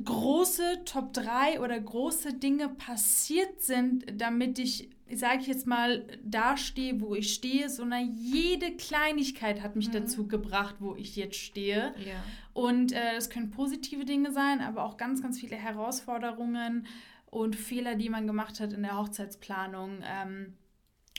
große 0.05 0.85
Top 0.85 1.13
3 1.13 1.61
oder 1.61 1.79
große 1.79 2.35
Dinge 2.35 2.69
passiert 2.69 3.63
sind, 3.63 4.05
damit 4.21 4.59
ich, 4.59 4.91
sage 5.13 5.41
ich 5.43 5.47
jetzt 5.47 5.67
mal, 5.67 6.05
da 6.25 6.57
stehe, 6.57 7.01
wo 7.01 7.15
ich 7.15 7.33
stehe, 7.33 7.71
sondern 7.71 8.17
jede 8.17 8.73
Kleinigkeit 8.73 9.63
hat 9.63 9.77
mich 9.77 9.89
mhm. 9.89 9.93
dazu 9.93 10.27
gebracht, 10.27 10.77
wo 10.81 10.97
ich 10.97 11.15
jetzt 11.17 11.37
stehe. 11.37 11.95
Ja. 12.05 12.23
Und 12.53 12.93
äh, 12.93 13.15
es 13.17 13.31
können 13.31 13.51
positive 13.51 14.05
Dinge 14.05 14.33
sein, 14.33 14.61
aber 14.61 14.85
auch 14.85 14.97
ganz, 14.97 15.23
ganz 15.23 15.39
viele 15.39 15.57
Herausforderungen 15.57 16.87
und 17.27 17.55
Fehler, 17.55 17.95
die 17.95 18.09
man 18.09 18.27
gemacht 18.27 18.61
hat 18.61 18.73
in 18.73 18.83
der 18.83 18.99
Hochzeitsplanung. 18.99 20.03
Ähm, 20.05 20.55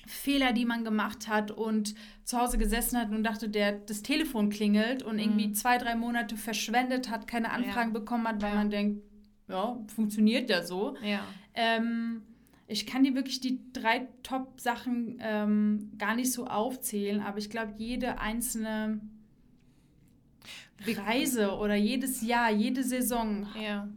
Fehler, 0.08 0.54
die 0.54 0.66
man 0.66 0.84
gemacht 0.84 1.28
hat 1.28 1.52
und 1.52 1.94
zu 2.24 2.38
Hause 2.40 2.58
gesessen 2.58 2.98
hat 2.98 3.12
und 3.12 3.24
dachte, 3.24 3.50
der 3.50 3.74
das 3.74 4.02
Telefon 4.02 4.50
klingelt 4.50 5.04
und 5.04 5.20
irgendwie 5.20 5.50
mhm. 5.50 5.54
zwei, 5.54 5.78
drei 5.78 5.96
Monate 5.96 6.38
verschwendet 6.38 7.10
hat, 7.10 7.28
keine 7.28 7.52
Anfragen 7.52 7.94
ja. 7.94 8.00
bekommen 8.00 8.28
hat, 8.28 8.42
weil 8.42 8.52
ja. 8.52 8.56
man 8.56 8.70
denkt, 8.70 9.04
ja, 9.48 9.78
funktioniert 9.94 10.50
ja 10.50 10.64
so. 10.64 10.96
Ja. 11.04 11.22
Ähm, 11.54 12.24
ich 12.68 12.86
kann 12.86 13.04
dir 13.04 13.16
wirklich 13.16 13.40
die 13.40 13.62
drei 13.72 14.08
Top-Sachen 14.24 15.20
ähm, 15.22 15.92
gar 15.98 16.16
nicht 16.16 16.32
so 16.34 16.48
aufzählen, 16.48 17.22
aber 17.22 17.38
ich 17.38 17.50
glaube, 17.50 17.74
jede 17.78 18.20
einzelne 18.20 19.00
Reise 20.86 21.56
oder 21.56 21.76
jedes 21.76 22.22
Jahr, 22.22 22.52
jede 22.52 22.84
Saison. 22.84 23.48
Ja. 23.62 23.88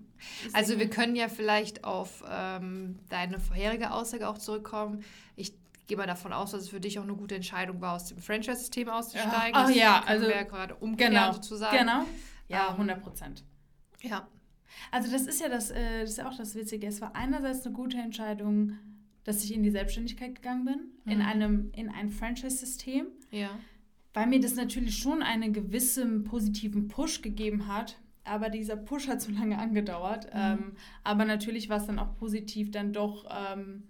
Also 0.53 0.79
wir 0.79 0.89
können 0.89 1.17
ja 1.17 1.29
vielleicht 1.29 1.85
auf 1.85 2.25
ähm, 2.31 2.99
deine 3.09 3.41
vorherige 3.41 3.93
Aussage 3.93 4.29
auch 4.29 4.39
zurückkommen. 4.39 5.03
Ich 5.37 5.55
gehe 5.91 5.99
mal 5.99 6.07
davon 6.07 6.33
aus, 6.33 6.53
dass 6.53 6.63
es 6.63 6.69
für 6.69 6.81
dich 6.81 7.01
auch 7.01 7.03
eine 7.03 7.15
gute 7.15 7.35
Entscheidung 7.35 7.81
war, 7.81 7.97
aus 7.97 8.07
dem 8.07 8.19
Franchise-System 8.19 8.89
auszusteigen. 8.89 9.53
Ach 9.55 9.69
ja, 9.71 10.03
also 10.07 10.29
wir 10.29 10.37
ja 10.37 10.45
gerade 10.45 10.77
umkehren 10.77 11.13
genau, 11.13 11.33
sozusagen. 11.33 11.77
Genau. 11.77 12.05
Ja, 12.49 12.71
100 12.71 12.97
ähm, 12.97 13.03
Prozent. 13.03 13.45
Ja. 14.01 14.29
Also 14.93 15.11
das 15.11 15.27
ist 15.27 15.41
ja 15.41 15.49
das, 15.49 15.73
äh, 15.73 16.03
das 16.03 16.11
ist 16.11 16.19
ja 16.19 16.29
auch 16.29 16.37
das 16.37 16.55
Witzige. 16.55 16.87
Es 16.87 17.01
war 17.01 17.17
einerseits 17.17 17.67
eine 17.67 17.75
gute 17.75 17.99
Entscheidung, 17.99 18.79
dass 19.25 19.43
ich 19.43 19.53
in 19.53 19.65
die 19.65 19.71
Selbstständigkeit 19.71 20.37
gegangen 20.37 20.65
bin, 20.65 20.81
mhm. 21.05 21.13
in 21.13 21.23
einem 21.23 21.73
in 21.75 21.89
ein 21.89 22.11
Franchise-System. 22.11 23.07
Ja. 23.33 23.51
Weil 24.15 24.29
mir 24.29 24.41
das 24.41 24.55
natürlich 24.55 24.97
schon 24.97 25.25
einen 25.25 25.53
gewissen 25.53 26.23
positiven 26.23 26.87
Push 26.87 27.21
gegeben 27.21 27.67
hat. 27.67 27.99
Aber 28.23 28.49
dieser 28.49 28.77
Push 28.77 29.09
hat 29.09 29.21
so 29.21 29.33
lange 29.33 29.59
angedauert. 29.59 30.27
Mhm. 30.27 30.41
Ähm, 30.41 30.73
aber 31.03 31.25
natürlich 31.25 31.69
war 31.69 31.79
es 31.79 31.87
dann 31.87 31.99
auch 31.99 32.17
positiv, 32.17 32.71
dann 32.71 32.93
doch 32.93 33.27
ähm, 33.29 33.89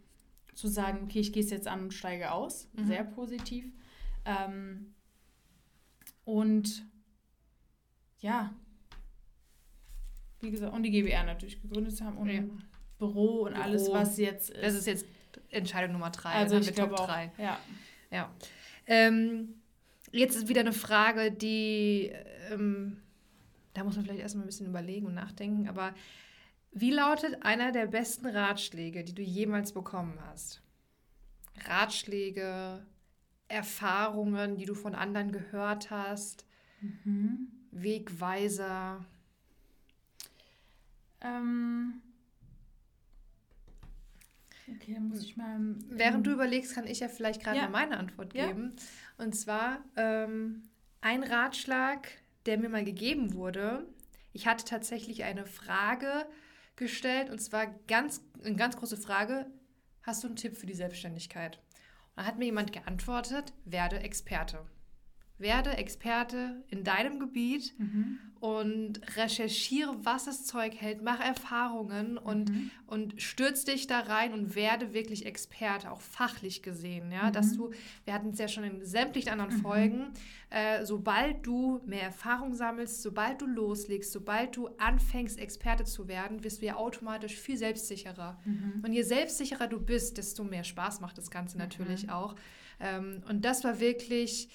zu 0.55 0.69
sagen, 0.69 1.01
okay, 1.05 1.21
ich 1.21 1.33
gehe 1.33 1.43
es 1.43 1.51
jetzt 1.51 1.69
an 1.69 1.81
und 1.81 1.95
steige 1.95 2.33
aus. 2.33 2.69
Mhm. 2.75 2.87
Sehr 2.87 3.05
positiv. 3.05 3.73
Ähm, 4.25 4.95
und 6.25 6.85
ja, 8.21 8.55
wie 10.41 10.51
gesagt, 10.51 10.73
und 10.73 10.83
die 10.83 10.91
GBR 10.91 11.25
natürlich 11.25 11.61
gegründet 11.61 11.97
zu 11.97 12.05
haben 12.05 12.17
und 12.17 12.29
ja. 12.29 12.43
Büro 12.99 13.43
und 13.43 13.55
Büro. 13.55 13.63
alles, 13.63 13.91
was 13.91 14.19
jetzt 14.19 14.51
ist. 14.51 14.63
Das 14.63 14.75
ist 14.75 14.87
jetzt 14.87 15.07
Entscheidung 15.51 15.93
Nummer 15.93 16.11
drei. 16.11 16.33
Also 16.33 16.59
ich 16.59 16.75
glaube 16.75 16.95
auch, 16.95 17.07
drei. 17.07 17.33
Ja. 17.39 17.59
ja. 18.11 18.31
Ähm, 18.87 19.55
jetzt 20.13 20.37
ist 20.37 20.49
wieder 20.49 20.61
eine 20.61 20.73
Frage, 20.73 21.31
die, 21.31 22.13
ähm, 22.51 22.99
da 23.75 23.85
muss 23.85 23.97
man 23.97 24.05
vielleicht 24.05 24.21
erstmal 24.21 24.45
ein 24.45 24.49
bisschen 24.49 24.67
überlegen 24.67 25.07
und 25.07 25.15
nachdenken, 25.15 25.69
aber 25.69 25.95
wie 26.73 26.91
lautet 26.91 27.43
einer 27.43 27.73
der 27.73 27.87
besten 27.87 28.27
Ratschläge, 28.27 29.05
die 29.05 29.15
du 29.15 29.23
jemals 29.23 29.73
bekommen 29.73 30.19
hast? 30.27 30.63
Ratschläge, 31.65 32.87
Erfahrungen, 33.49 34.57
die 34.57 34.67
du 34.67 34.75
von 34.75 34.95
anderen 34.95 35.33
gehört 35.33 35.91
hast, 35.91 36.47
mhm. 36.81 37.49
Wegweiser. 37.73 39.05
Ähm 41.21 42.01
okay, 44.69 44.95
dann 44.95 45.09
muss 45.09 45.25
ich 45.25 45.37
mal. 45.37 45.59
Während 45.89 46.27
du 46.27 46.31
überlegst, 46.31 46.75
kann 46.75 46.87
ich 46.87 47.01
ja 47.01 47.09
vielleicht 47.09 47.43
gerade 47.43 47.59
ja. 47.59 47.69
meine 47.69 47.99
Antwort 47.99 48.33
geben. 48.33 48.77
Ja. 48.77 49.25
Und 49.25 49.35
zwar 49.35 49.85
ähm, 49.97 50.63
ein 51.01 51.25
Ratschlag, 51.25 52.09
der 52.47 52.59
mir 52.59 52.69
mal 52.69 52.85
gegeben 52.85 53.35
wurde. 53.35 53.87
Ich 54.33 54.47
hatte 54.47 54.65
tatsächlich 54.65 55.25
eine 55.25 55.45
Frage 55.45 56.27
gestellt 56.81 57.31
und 57.31 57.39
zwar 57.41 57.67
ganz, 57.87 58.21
eine 58.45 58.57
ganz 58.57 58.77
große 58.77 58.97
Frage. 58.97 59.47
Hast 60.03 60.25
du 60.25 60.27
einen 60.27 60.37
Tipp 60.37 60.57
für 60.57 60.67
die 60.67 60.75
Selbstständigkeit? 60.75 61.59
Und 62.17 62.23
da 62.23 62.25
hat 62.25 62.39
mir 62.39 62.47
jemand 62.47 62.73
geantwortet, 62.73 63.53
werde 63.65 64.01
Experte. 64.01 64.67
Werde 65.41 65.71
Experte 65.71 66.63
in 66.69 66.85
deinem 66.85 67.19
Gebiet 67.19 67.75
mhm. 67.79 68.19
und 68.41 69.01
recherchiere, 69.17 69.97
was 70.05 70.27
das 70.27 70.45
Zeug 70.45 70.75
hält, 70.77 71.03
mach 71.03 71.19
Erfahrungen 71.19 72.19
und, 72.19 72.51
mhm. 72.51 72.71
und 72.87 73.21
stürz 73.21 73.65
dich 73.65 73.87
da 73.87 74.01
rein 74.01 74.35
und 74.35 74.55
werde 74.55 74.93
wirklich 74.93 75.25
Experte, 75.25 75.91
auch 75.91 76.03
fachlich 76.03 76.63
gesehen. 76.63 77.11
Ja? 77.11 77.29
Mhm. 77.29 77.33
Dass 77.33 77.57
du, 77.57 77.71
wir 78.05 78.13
hatten 78.13 78.31
es 78.31 78.39
ja 78.39 78.49
schon 78.49 78.65
in 78.65 78.85
sämtlichen 78.85 79.33
anderen 79.33 79.57
mhm. 79.57 79.63
Folgen, 79.63 80.07
äh, 80.51 80.85
sobald 80.85 81.47
du 81.47 81.81
mehr 81.87 82.03
Erfahrung 82.03 82.55
sammelst, 82.55 83.03
sobald 83.03 83.41
du 83.41 83.47
loslegst, 83.47 84.13
sobald 84.13 84.57
du 84.57 84.69
anfängst, 84.79 85.39
Experte 85.39 85.85
zu 85.85 86.07
werden, 86.07 86.45
wirst 86.45 86.61
du 86.61 86.67
ja 86.67 86.77
automatisch 86.77 87.37
viel 87.37 87.57
selbstsicherer. 87.57 88.39
Mhm. 88.45 88.83
Und 88.85 88.93
je 88.93 89.03
selbstsicherer 89.03 89.69
du 89.69 89.81
bist, 89.81 90.19
desto 90.19 90.45
mehr 90.45 90.65
Spaß 90.65 91.01
macht 91.01 91.19
das 91.19 91.31
Ganze 91.31 91.57
natürlich 91.57 92.05
mhm. 92.05 92.11
auch. 92.11 92.35
Ähm, 92.81 93.23
und 93.29 93.45
das 93.45 93.65
war 93.65 93.81
wirklich 93.81 94.49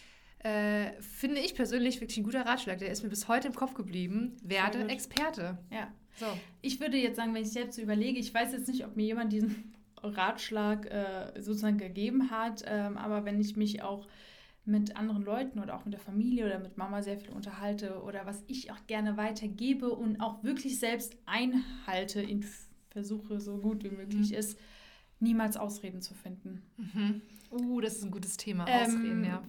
äh, 0.45 1.01
finde 1.01 1.41
ich 1.41 1.55
persönlich 1.55 1.99
wirklich 2.01 2.17
ein 2.17 2.23
guter 2.23 2.45
Ratschlag. 2.45 2.77
Der 2.77 2.91
ist 2.91 3.01
mir 3.01 3.09
bis 3.09 3.27
heute 3.27 3.47
im 3.47 3.55
Kopf 3.55 3.73
geblieben. 3.73 4.37
Werde 4.43 4.87
Experte. 4.89 5.57
Ja. 5.71 5.91
So. 6.17 6.27
Ich 6.61 6.79
würde 6.79 6.97
jetzt 6.97 7.15
sagen, 7.15 7.33
wenn 7.33 7.41
ich 7.41 7.51
selbst 7.51 7.77
so 7.77 7.81
überlege, 7.81 8.19
ich 8.19 8.31
weiß 8.31 8.51
jetzt 8.53 8.67
nicht, 8.67 8.85
ob 8.85 8.95
mir 8.95 9.05
jemand 9.05 9.33
diesen 9.33 9.73
Ratschlag 10.03 10.85
äh, 10.85 11.41
sozusagen 11.41 11.79
gegeben 11.79 12.29
hat, 12.29 12.63
ähm, 12.67 12.95
aber 12.95 13.25
wenn 13.25 13.41
ich 13.41 13.57
mich 13.57 13.81
auch 13.81 14.07
mit 14.65 14.95
anderen 14.95 15.23
Leuten 15.23 15.59
oder 15.59 15.75
auch 15.75 15.85
mit 15.85 15.95
der 15.95 15.99
Familie 15.99 16.45
oder 16.45 16.59
mit 16.59 16.77
Mama 16.77 17.01
sehr 17.01 17.17
viel 17.17 17.31
unterhalte 17.31 18.03
oder 18.03 18.27
was 18.27 18.43
ich 18.45 18.71
auch 18.71 18.85
gerne 18.85 19.17
weitergebe 19.17 19.89
und 19.89 20.21
auch 20.21 20.43
wirklich 20.43 20.79
selbst 20.79 21.17
einhalte, 21.25 22.21
in 22.21 22.45
versuche 22.89 23.39
so 23.39 23.57
gut 23.57 23.83
wie 23.83 23.89
möglich 23.89 24.29
mhm. 24.29 24.37
ist, 24.37 24.59
niemals 25.19 25.57
Ausreden 25.57 26.01
zu 26.01 26.13
finden. 26.13 26.61
Mhm. 26.77 27.21
Uh, 27.51 27.81
das 27.81 27.95
ist 27.95 28.03
ein 28.03 28.11
gutes 28.11 28.37
Thema, 28.37 28.65
Ausreden, 28.65 29.23
ähm, 29.23 29.23
ja 29.23 29.43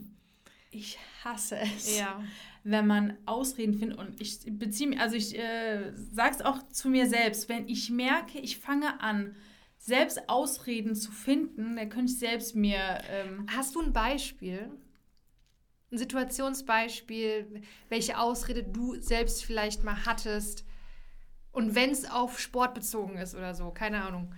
ich 0.76 0.99
hasse 1.25 1.59
es, 1.59 1.99
ja. 1.99 2.23
wenn 2.64 2.87
man 2.87 3.16
Ausreden 3.26 3.75
findet. 3.75 3.99
Und 3.99 4.21
ich 4.21 4.40
beziehe 4.47 4.88
mich, 4.88 5.00
also 5.00 5.16
ich 5.16 5.38
äh, 5.38 5.92
sage 6.12 6.37
es 6.37 6.42
auch 6.42 6.66
zu 6.68 6.88
mir 6.88 7.06
selbst, 7.06 7.49
wenn 7.49 7.68
ich 7.68 7.90
merke, 7.90 8.38
ich 8.38 8.59
fange 8.59 9.00
an, 9.00 9.35
selbst 9.78 10.28
Ausreden 10.28 10.95
zu 10.95 11.12
finden, 11.12 11.76
dann 11.76 11.88
könnte 11.88 12.12
ich 12.12 12.18
selbst 12.18 12.56
mir. 12.56 13.00
Ähm 13.11 13.47
Hast 13.54 13.75
du 13.75 13.80
ein 13.80 13.92
Beispiel? 13.92 14.71
Ein 15.92 15.99
Situationsbeispiel, 15.99 17.62
welche 17.88 18.18
Ausrede 18.18 18.64
du 18.64 18.97
selbst 19.00 19.45
vielleicht 19.45 19.85
mal 19.85 20.04
hattest? 20.04 20.64
Und 21.52 21.75
wenn 21.75 21.90
es 21.90 22.11
auf 22.11 22.38
Sport 22.40 22.75
bezogen 22.75 23.16
ist 23.16 23.35
oder 23.35 23.54
so, 23.54 23.71
keine 23.71 24.02
Ahnung. 24.02 24.35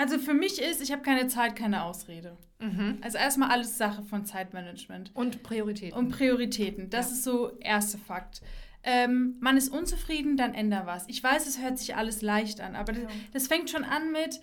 Also 0.00 0.16
für 0.16 0.32
mich 0.32 0.62
ist, 0.62 0.80
ich 0.80 0.92
habe 0.92 1.02
keine 1.02 1.28
Zeit, 1.28 1.56
keine 1.56 1.82
Ausrede. 1.82 2.34
Mhm. 2.58 2.96
Also 3.02 3.18
erstmal 3.18 3.50
alles 3.50 3.76
Sache 3.76 4.02
von 4.02 4.24
Zeitmanagement. 4.24 5.10
Und 5.12 5.42
Prioritäten. 5.42 5.98
Und 5.98 6.08
Prioritäten. 6.08 6.88
Das 6.88 7.08
ja. 7.08 7.12
ist 7.12 7.22
so 7.22 7.58
erster 7.60 7.98
Fakt. 7.98 8.40
Ähm, 8.82 9.34
man 9.40 9.58
ist 9.58 9.68
unzufrieden, 9.68 10.38
dann 10.38 10.54
änder 10.54 10.86
was. 10.86 11.04
Ich 11.08 11.22
weiß, 11.22 11.46
es 11.46 11.60
hört 11.60 11.78
sich 11.78 11.96
alles 11.96 12.22
leicht 12.22 12.62
an, 12.62 12.76
aber 12.76 12.94
das, 12.94 13.02
das 13.34 13.46
fängt 13.46 13.68
schon 13.68 13.84
an 13.84 14.10
mit, 14.10 14.40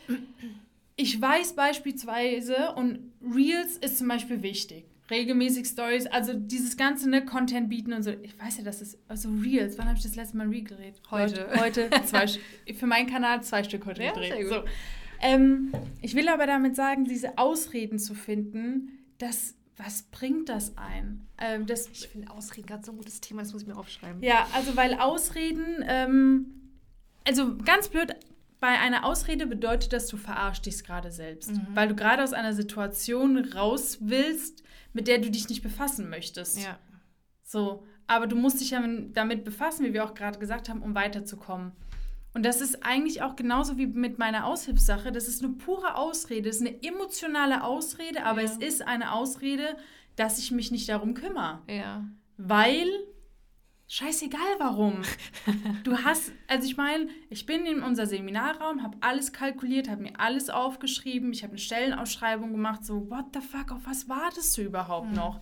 ich 0.95 1.19
weiß 1.19 1.53
beispielsweise, 1.53 2.73
und 2.75 2.99
Reels 3.23 3.77
ist 3.77 3.97
zum 3.97 4.09
Beispiel 4.09 4.43
wichtig 4.43 4.85
regelmäßig 5.09 5.65
Stories, 5.65 6.05
also 6.05 6.33
dieses 6.33 6.75
ganze 6.75 7.09
ne, 7.09 7.23
Content 7.23 7.69
bieten 7.69 7.93
und 7.93 8.03
so. 8.03 8.11
Ich 8.21 8.37
weiß 8.37 8.57
ja, 8.57 8.63
das 8.65 8.81
ist 8.81 8.99
also 9.07 9.29
Reels. 9.29 9.77
Wann 9.77 9.87
habe 9.87 9.97
ich 9.97 10.03
das 10.03 10.15
letzte 10.15 10.35
Mal 10.35 10.47
Reel 10.47 10.65
gedreht? 10.65 11.01
Heute. 11.09 11.47
Heute 11.57 11.89
zwei 12.05 12.27
für 12.73 12.87
meinen 12.87 13.09
Kanal 13.09 13.41
zwei 13.41 13.63
Stück 13.63 13.85
heute 13.85 14.03
ja, 14.03 14.11
gedreht. 14.11 14.49
So. 14.49 14.63
Ähm, 15.21 15.71
ich 16.01 16.15
will 16.15 16.29
aber 16.29 16.45
damit 16.45 16.75
sagen, 16.75 17.05
diese 17.05 17.37
Ausreden 17.37 17.99
zu 17.99 18.13
finden, 18.13 18.89
das 19.17 19.55
was 19.77 20.01
bringt 20.03 20.49
das 20.49 20.75
ein? 20.75 21.27
Ähm, 21.37 21.67
das, 21.67 21.87
ich 21.89 22.07
finde 22.07 22.31
Ausreden 22.31 22.65
gerade 22.67 22.83
so 22.83 22.91
ein 22.91 22.97
gutes 22.97 23.21
Thema, 23.21 23.43
das 23.43 23.53
muss 23.53 23.61
ich 23.61 23.67
mir 23.67 23.77
aufschreiben. 23.77 24.23
Ja, 24.23 24.47
also 24.53 24.75
weil 24.75 24.95
Ausreden, 24.95 25.83
ähm, 25.87 26.47
also 27.25 27.55
ganz 27.57 27.87
blöd, 27.89 28.15
bei 28.59 28.79
einer 28.79 29.05
Ausrede 29.05 29.45
bedeutet 29.45 29.93
das, 29.93 30.07
du 30.07 30.17
verarschst 30.17 30.65
dich 30.65 30.83
gerade 30.83 31.11
selbst. 31.11 31.51
Mhm. 31.51 31.67
Weil 31.75 31.87
du 31.87 31.95
gerade 31.95 32.23
aus 32.23 32.33
einer 32.33 32.53
Situation 32.53 33.37
raus 33.53 33.99
willst, 34.01 34.63
mit 34.93 35.07
der 35.07 35.19
du 35.19 35.29
dich 35.29 35.47
nicht 35.47 35.61
befassen 35.61 36.09
möchtest. 36.09 36.63
Ja. 36.63 36.79
So, 37.43 37.85
aber 38.07 38.25
du 38.25 38.35
musst 38.35 38.59
dich 38.59 38.71
ja 38.71 38.83
damit 39.13 39.43
befassen, 39.43 39.85
wie 39.85 39.93
wir 39.93 40.03
auch 40.05 40.15
gerade 40.15 40.39
gesagt 40.39 40.69
haben, 40.69 40.81
um 40.81 40.95
weiterzukommen. 40.95 41.73
Und 42.37 42.43
das 42.43 42.61
ist 42.61 42.85
eigentlich 42.85 43.23
auch 43.23 43.35
genauso 43.35 43.79
wie 43.79 43.87
mit 43.87 44.19
meiner 44.19 44.45
Aushilfssache. 44.45 45.11
Das 45.11 45.27
ist 45.27 45.43
eine 45.43 45.53
pure 45.53 45.95
Ausrede, 45.95 46.49
das 46.49 46.57
ist 46.57 46.67
eine 46.67 46.83
emotionale 46.83 47.63
Ausrede, 47.63 48.25
aber 48.25 48.43
ja. 48.43 48.45
es 48.45 48.57
ist 48.57 48.87
eine 48.87 49.13
Ausrede, 49.13 49.75
dass 50.17 50.37
ich 50.37 50.51
mich 50.51 50.69
nicht 50.69 50.87
darum 50.87 51.15
kümmere. 51.15 51.63
Ja. 51.67 52.05
Weil, 52.37 52.87
scheißegal 53.87 54.39
warum. 54.59 55.01
du 55.83 55.97
hast, 55.97 56.31
also 56.47 56.67
ich 56.67 56.77
meine, 56.77 57.07
ich 57.31 57.47
bin 57.47 57.65
in 57.65 57.81
unser 57.81 58.05
Seminarraum, 58.05 58.83
habe 58.83 58.97
alles 59.01 59.33
kalkuliert, 59.33 59.89
habe 59.89 60.03
mir 60.03 60.19
alles 60.19 60.51
aufgeschrieben, 60.51 61.33
ich 61.33 61.41
habe 61.41 61.53
eine 61.53 61.59
Stellenausschreibung 61.59 62.51
gemacht, 62.51 62.85
so, 62.85 63.09
what 63.09 63.25
the 63.33 63.41
fuck, 63.41 63.71
auf 63.71 63.87
was 63.87 64.07
wartest 64.09 64.55
du 64.59 64.61
überhaupt 64.61 65.07
mhm. 65.07 65.15
noch? 65.15 65.41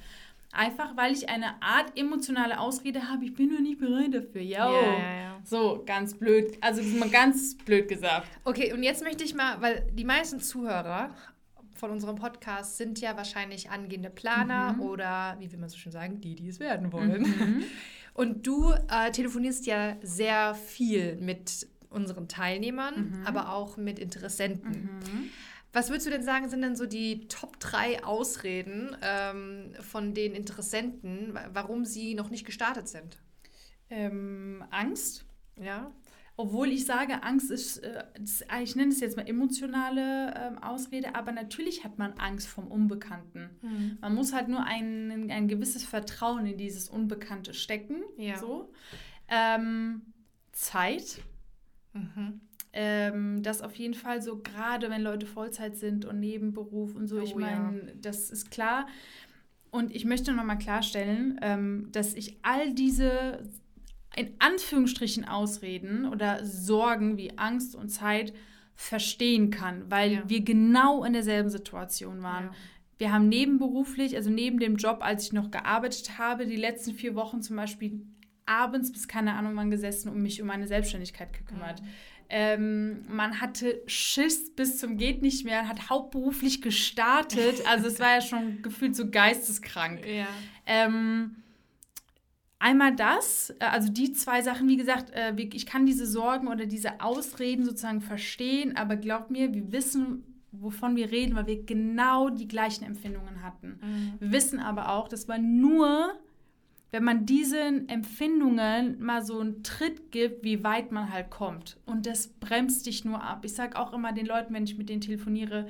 Einfach 0.56 0.96
weil 0.96 1.14
ich 1.14 1.30
eine 1.30 1.62
Art 1.62 1.98
emotionale 1.98 2.60
Ausrede 2.60 3.10
habe, 3.10 3.26
ich 3.26 3.34
bin 3.34 3.50
nur 3.50 3.60
nicht 3.60 3.80
bereit 3.80 4.14
dafür. 4.14 4.42
Yo. 4.42 4.56
Ja, 4.56 4.82
ja, 4.82 5.16
ja. 5.16 5.42
So, 5.44 5.84
ganz 5.86 6.16
blöd. 6.16 6.58
Also 6.62 6.82
mal 6.98 7.10
ganz 7.10 7.56
blöd 7.58 7.88
gesagt. 7.88 8.28
Okay, 8.46 8.74
und 8.74 8.84
jetzt 8.84 9.04
möchte 9.04 9.24
ich 9.24 9.36
mal, 9.36 9.62
weil 9.62 9.86
die 9.94 10.06
meisten 10.06 10.40
Zuhörer 10.40 11.14
von 11.76 11.92
unserem 11.92 12.16
Podcast 12.16 12.78
sind 12.78 13.02
ja 13.02 13.18
wahrscheinlich 13.18 13.70
angehende 13.70 14.10
Planer 14.10 14.74
mhm. 14.74 14.82
oder, 14.82 15.36
wie 15.40 15.52
will 15.52 15.60
man 15.60 15.70
so 15.70 15.78
schön 15.78 15.92
sagen, 15.92 16.22
die, 16.22 16.36
die 16.36 16.48
es 16.48 16.60
werden 16.60 16.92
wollen. 16.92 17.22
Mhm. 17.24 17.64
Und 18.14 18.48
du 18.48 18.72
äh, 18.72 19.12
telefonierst 19.12 19.66
ja 19.66 19.98
sehr 20.02 20.56
viel 20.56 21.18
mit 21.18 21.68
unseren 21.90 22.30
Teilnehmern, 22.30 23.20
mhm. 23.20 23.26
aber 23.28 23.52
auch 23.52 23.76
mit 23.76 24.00
Interessenten. 24.00 25.00
Mhm. 25.04 25.30
Was 25.76 25.90
würdest 25.90 26.08
du 26.08 26.10
denn 26.10 26.24
sagen, 26.24 26.48
sind 26.48 26.62
denn 26.62 26.78
so 26.78 26.86
die 26.86 27.28
Top 27.28 27.60
3 27.60 28.06
Ausreden 28.06 28.96
ähm, 29.02 29.74
von 29.82 30.14
den 30.14 30.34
Interessenten, 30.34 31.38
warum 31.52 31.84
sie 31.84 32.16
noch 32.16 32.30
nicht 32.30 32.46
gestartet 32.46 32.88
sind? 32.88 33.22
Ähm, 33.90 34.64
Angst. 34.72 35.26
Ja. 35.60 35.92
Obwohl 36.38 36.70
ich 36.70 36.86
sage, 36.86 37.24
Angst 37.24 37.52
ist, 37.52 37.80
äh, 37.80 38.06
ich 38.64 38.78
nenne 38.78 38.94
es 38.94 39.02
jetzt 39.02 39.18
mal 39.18 39.28
emotionale 39.28 40.34
äh, 40.34 40.66
Ausrede, 40.66 41.14
aber 41.14 41.34
natürlich 41.34 41.84
hat 41.84 41.98
man 41.98 42.14
Angst 42.14 42.48
vom 42.48 42.68
Unbekannten. 42.68 43.50
Mhm. 43.62 43.98
Man 44.00 44.16
muss 44.16 44.32
halt 44.32 44.48
nur 44.48 44.64
ein, 44.64 45.30
ein 45.30 45.50
gewisses 45.50 45.84
Vertrauen 45.84 46.46
in 46.46 46.58
dieses 46.58 46.88
Unbekannte 46.88 47.54
stecken. 47.54 48.02
Ja. 48.16 48.38
So. 48.38 48.72
Ähm, 49.28 50.14
Zeit. 50.54 51.20
Mhm 51.92 52.40
ähm, 52.76 53.42
das 53.42 53.62
auf 53.62 53.74
jeden 53.76 53.94
Fall 53.94 54.22
so, 54.22 54.38
gerade 54.38 54.90
wenn 54.90 55.02
Leute 55.02 55.26
Vollzeit 55.26 55.78
sind 55.78 56.06
und 56.06 56.20
Nebenberuf 56.20 56.94
und 56.94 57.08
so, 57.08 57.18
oh, 57.18 57.24
ich 57.24 57.36
meine, 57.36 57.78
ja. 57.88 57.94
das 58.02 58.30
ist 58.30 58.52
klar. 58.52 58.86
Und 59.72 59.96
ich 59.96 60.06
möchte 60.06 60.34
nochmal 60.34 60.58
klarstellen, 60.58 61.40
ähm, 61.42 61.88
dass 61.92 62.14
ich 62.14 62.38
all 62.44 62.74
diese 62.74 63.44
in 64.16 64.34
Anführungsstrichen 64.40 65.26
Ausreden 65.26 66.06
oder 66.06 66.46
Sorgen 66.46 67.18
wie 67.18 67.38
Angst 67.38 67.76
und 67.76 67.90
Zeit 67.90 68.34
verstehen 68.76 69.52
kann, 69.52 69.90
weil 69.90 70.12
ja. 70.14 70.24
wir 70.28 70.42
genau 70.42 71.04
in 71.04 71.14
derselben 71.14 71.50
Situation 71.50 72.24
waren. 72.24 72.46
Ja. 72.46 72.56
Wir 72.98 73.12
haben 73.12 73.28
nebenberuflich, 73.28 74.16
also 74.16 74.30
neben 74.30 74.60
dem 74.60 74.76
Job, 74.76 75.00
als 75.02 75.26
ich 75.26 75.34
noch 75.34 75.52
gearbeitet 75.52 76.18
habe, 76.18 76.46
die 76.46 76.56
letzten 76.56 76.94
vier 76.94 77.16
Wochen 77.16 77.42
zum 77.42 77.56
Beispiel 77.56 78.06
abends 78.46 78.92
bis 78.92 79.08
keine 79.08 79.34
Ahnung 79.34 79.56
wann 79.56 79.72
gesessen 79.72 80.10
und 80.10 80.22
mich 80.22 80.42
um 80.42 80.48
meine 80.48 80.68
Selbstständigkeit 80.68 81.34
gekümmert. 81.34 81.82
Mhm. 81.82 81.88
Ähm, 82.30 83.06
man 83.08 83.40
hatte 83.40 83.82
Schiss 83.86 84.54
bis 84.56 84.80
zum 84.80 84.98
geht 84.98 85.22
nicht 85.22 85.46
mehr, 85.46 85.68
hat 85.68 85.90
hauptberuflich 85.90 86.62
gestartet. 86.62 87.66
Also 87.68 87.88
es 87.88 88.00
war 88.00 88.16
ja 88.16 88.22
schon 88.22 88.62
gefühlt 88.62 88.96
so 88.96 89.10
geisteskrank. 89.10 90.06
Ja. 90.06 90.28
Ähm, 90.66 91.36
einmal 92.60 92.96
das, 92.96 93.52
äh, 93.60 93.66
also 93.66 93.92
die 93.92 94.14
zwei 94.14 94.42
Sachen, 94.42 94.68
wie 94.68 94.78
gesagt, 94.78 95.12
äh, 95.12 95.34
ich 95.36 95.66
kann 95.66 95.86
diese 95.86 96.08
Sorgen 96.08 96.48
oder 96.48 96.66
diese 96.66 97.02
Ausreden 97.02 97.64
sozusagen 97.64 98.02
verstehen, 98.02 98.76
aber 98.76 98.96
glaub 98.96 99.30
mir, 99.30 99.54
wir 99.54 99.72
wissen, 99.72 100.24
wovon 100.52 100.96
wir 100.96 101.12
reden, 101.12 101.36
weil 101.36 101.48
wir 101.48 101.64
genau 101.64 102.30
die 102.30 102.48
gleichen 102.48 102.86
Empfindungen 102.86 103.44
hatten. 103.44 103.80
Mhm. 103.82 104.14
Wir 104.20 104.32
wissen 104.32 104.60
aber 104.60 104.90
auch, 104.90 105.08
dass 105.08 105.28
man 105.28 105.60
nur 105.60 106.14
wenn 106.92 107.04
man 107.04 107.26
diesen 107.26 107.90
Empfindungen 107.90 109.04
mal 109.04 109.24
so 109.24 109.40
einen 109.40 109.64
Tritt 109.64 110.12
gibt, 110.12 110.44
wie 110.44 110.64
weit 110.64 110.92
man 110.92 111.12
halt 111.12 111.30
kommt. 111.30 111.78
Und 111.86 112.06
das 112.06 112.28
bremst 112.28 112.86
dich 112.86 113.04
nur 113.04 113.22
ab. 113.22 113.44
Ich 113.44 113.54
sage 113.54 113.78
auch 113.78 113.92
immer 113.94 114.14
den 114.14 114.26
Leuten, 114.26 114.54
wenn 114.54 114.64
ich 114.64 114.78
mit 114.78 114.90
denen 114.90 115.02
telefoniere, 115.02 115.68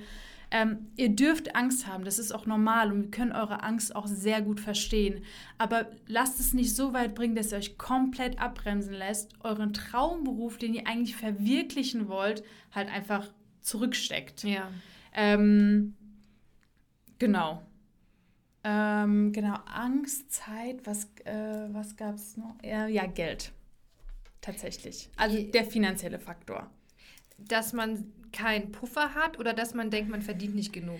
ähm, 0.51 0.87
ihr 0.95 1.09
dürft 1.09 1.55
Angst 1.55 1.87
haben, 1.87 2.05
das 2.05 2.19
ist 2.19 2.31
auch 2.31 2.45
normal 2.45 2.91
und 2.91 3.01
wir 3.01 3.11
können 3.11 3.31
eure 3.31 3.63
Angst 3.63 3.95
auch 3.95 4.07
sehr 4.07 4.41
gut 4.41 4.59
verstehen. 4.59 5.23
Aber 5.57 5.87
lasst 6.07 6.39
es 6.39 6.53
nicht 6.53 6.75
so 6.75 6.93
weit 6.93 7.15
bringen, 7.15 7.35
dass 7.35 7.51
ihr 7.51 7.57
euch 7.57 7.77
komplett 7.77 8.39
abbremsen 8.39 8.93
lässt, 8.93 9.33
euren 9.43 9.73
Traumberuf, 9.73 10.57
den 10.57 10.73
ihr 10.73 10.87
eigentlich 10.87 11.15
verwirklichen 11.15 12.07
wollt, 12.07 12.43
halt 12.71 12.89
einfach 12.89 13.31
zurücksteckt. 13.61 14.43
Ja. 14.43 14.69
Ähm, 15.13 15.95
genau. 17.19 17.61
Ähm, 18.67 19.31
genau, 19.31 19.57
Angst, 19.67 20.31
Zeit, 20.33 20.85
was, 20.85 21.05
äh, 21.23 21.67
was 21.71 21.95
gab 21.95 22.15
es 22.15 22.35
noch? 22.35 22.55
Äh, 22.63 22.91
ja, 22.91 23.05
Geld. 23.05 23.51
Tatsächlich. 24.41 25.07
Also 25.17 25.39
der 25.39 25.65
finanzielle 25.65 26.17
Faktor. 26.17 26.71
Dass 27.37 27.73
man 27.73 28.11
keinen 28.31 28.71
Puffer 28.71 29.13
hat 29.13 29.39
oder 29.39 29.53
dass 29.53 29.75
man 29.75 29.91
denkt, 29.91 30.09
man 30.09 30.23
verdient 30.23 30.55
nicht 30.55 30.73
genug? 30.73 30.99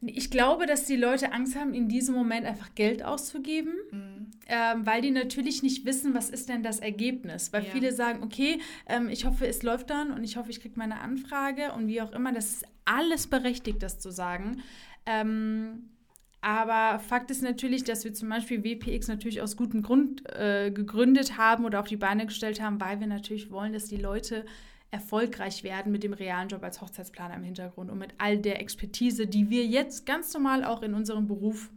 Ich 0.00 0.30
glaube, 0.30 0.64
dass 0.64 0.86
die 0.86 0.96
Leute 0.96 1.32
Angst 1.32 1.56
haben, 1.56 1.74
in 1.74 1.88
diesem 1.88 2.14
Moment 2.14 2.46
einfach 2.46 2.74
Geld 2.74 3.02
auszugeben, 3.02 3.74
mhm. 3.90 4.30
ähm, 4.48 4.86
weil 4.86 5.02
die 5.02 5.10
natürlich 5.10 5.62
nicht 5.62 5.84
wissen, 5.84 6.14
was 6.14 6.30
ist 6.30 6.48
denn 6.48 6.62
das 6.62 6.80
Ergebnis. 6.80 7.52
Weil 7.52 7.64
ja. 7.64 7.70
viele 7.70 7.92
sagen, 7.92 8.22
okay, 8.22 8.60
ähm, 8.86 9.10
ich 9.10 9.26
hoffe, 9.26 9.46
es 9.46 9.62
läuft 9.62 9.90
dann 9.90 10.10
und 10.10 10.24
ich 10.24 10.38
hoffe, 10.38 10.50
ich 10.50 10.60
kriege 10.60 10.78
meine 10.78 11.00
Anfrage 11.00 11.72
und 11.72 11.86
wie 11.86 12.00
auch 12.00 12.12
immer. 12.12 12.32
Das 12.32 12.46
ist 12.46 12.66
alles 12.86 13.26
berechtigt, 13.26 13.82
das 13.82 13.98
zu 13.98 14.10
sagen. 14.10 14.62
Ähm, 15.06 15.90
aber 16.44 16.98
Fakt 16.98 17.30
ist 17.30 17.42
natürlich, 17.42 17.84
dass 17.84 18.04
wir 18.04 18.12
zum 18.12 18.28
Beispiel 18.28 18.62
WPX 18.62 19.08
natürlich 19.08 19.40
aus 19.40 19.56
gutem 19.56 19.80
Grund 19.80 20.22
äh, 20.28 20.70
gegründet 20.70 21.38
haben 21.38 21.64
oder 21.64 21.80
auf 21.80 21.88
die 21.88 21.96
Beine 21.96 22.26
gestellt 22.26 22.60
haben, 22.60 22.78
weil 22.82 23.00
wir 23.00 23.06
natürlich 23.06 23.50
wollen, 23.50 23.72
dass 23.72 23.86
die 23.86 23.96
Leute 23.96 24.44
erfolgreich 24.90 25.64
werden 25.64 25.90
mit 25.90 26.02
dem 26.02 26.12
realen 26.12 26.48
Job 26.48 26.62
als 26.62 26.82
Hochzeitsplaner 26.82 27.36
im 27.36 27.44
Hintergrund 27.44 27.90
und 27.90 27.96
mit 27.96 28.12
all 28.18 28.36
der 28.36 28.60
Expertise, 28.60 29.26
die 29.26 29.48
wir 29.48 29.64
jetzt 29.64 30.04
ganz 30.04 30.34
normal 30.34 30.64
auch 30.64 30.82
in 30.82 30.92
unserem 30.92 31.26
Beruf 31.26 31.70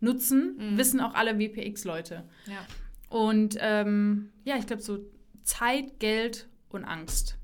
nutzen, 0.00 0.56
mhm. 0.58 0.78
wissen 0.78 1.00
auch 1.00 1.14
alle 1.14 1.38
WPX-Leute. 1.38 2.24
Ja. 2.46 2.66
Und 3.16 3.56
ähm, 3.60 4.30
ja, 4.42 4.56
ich 4.56 4.66
glaube 4.66 4.82
so 4.82 4.98
Zeit, 5.44 6.00
Geld 6.00 6.48
und 6.70 6.84
Angst. 6.84 7.37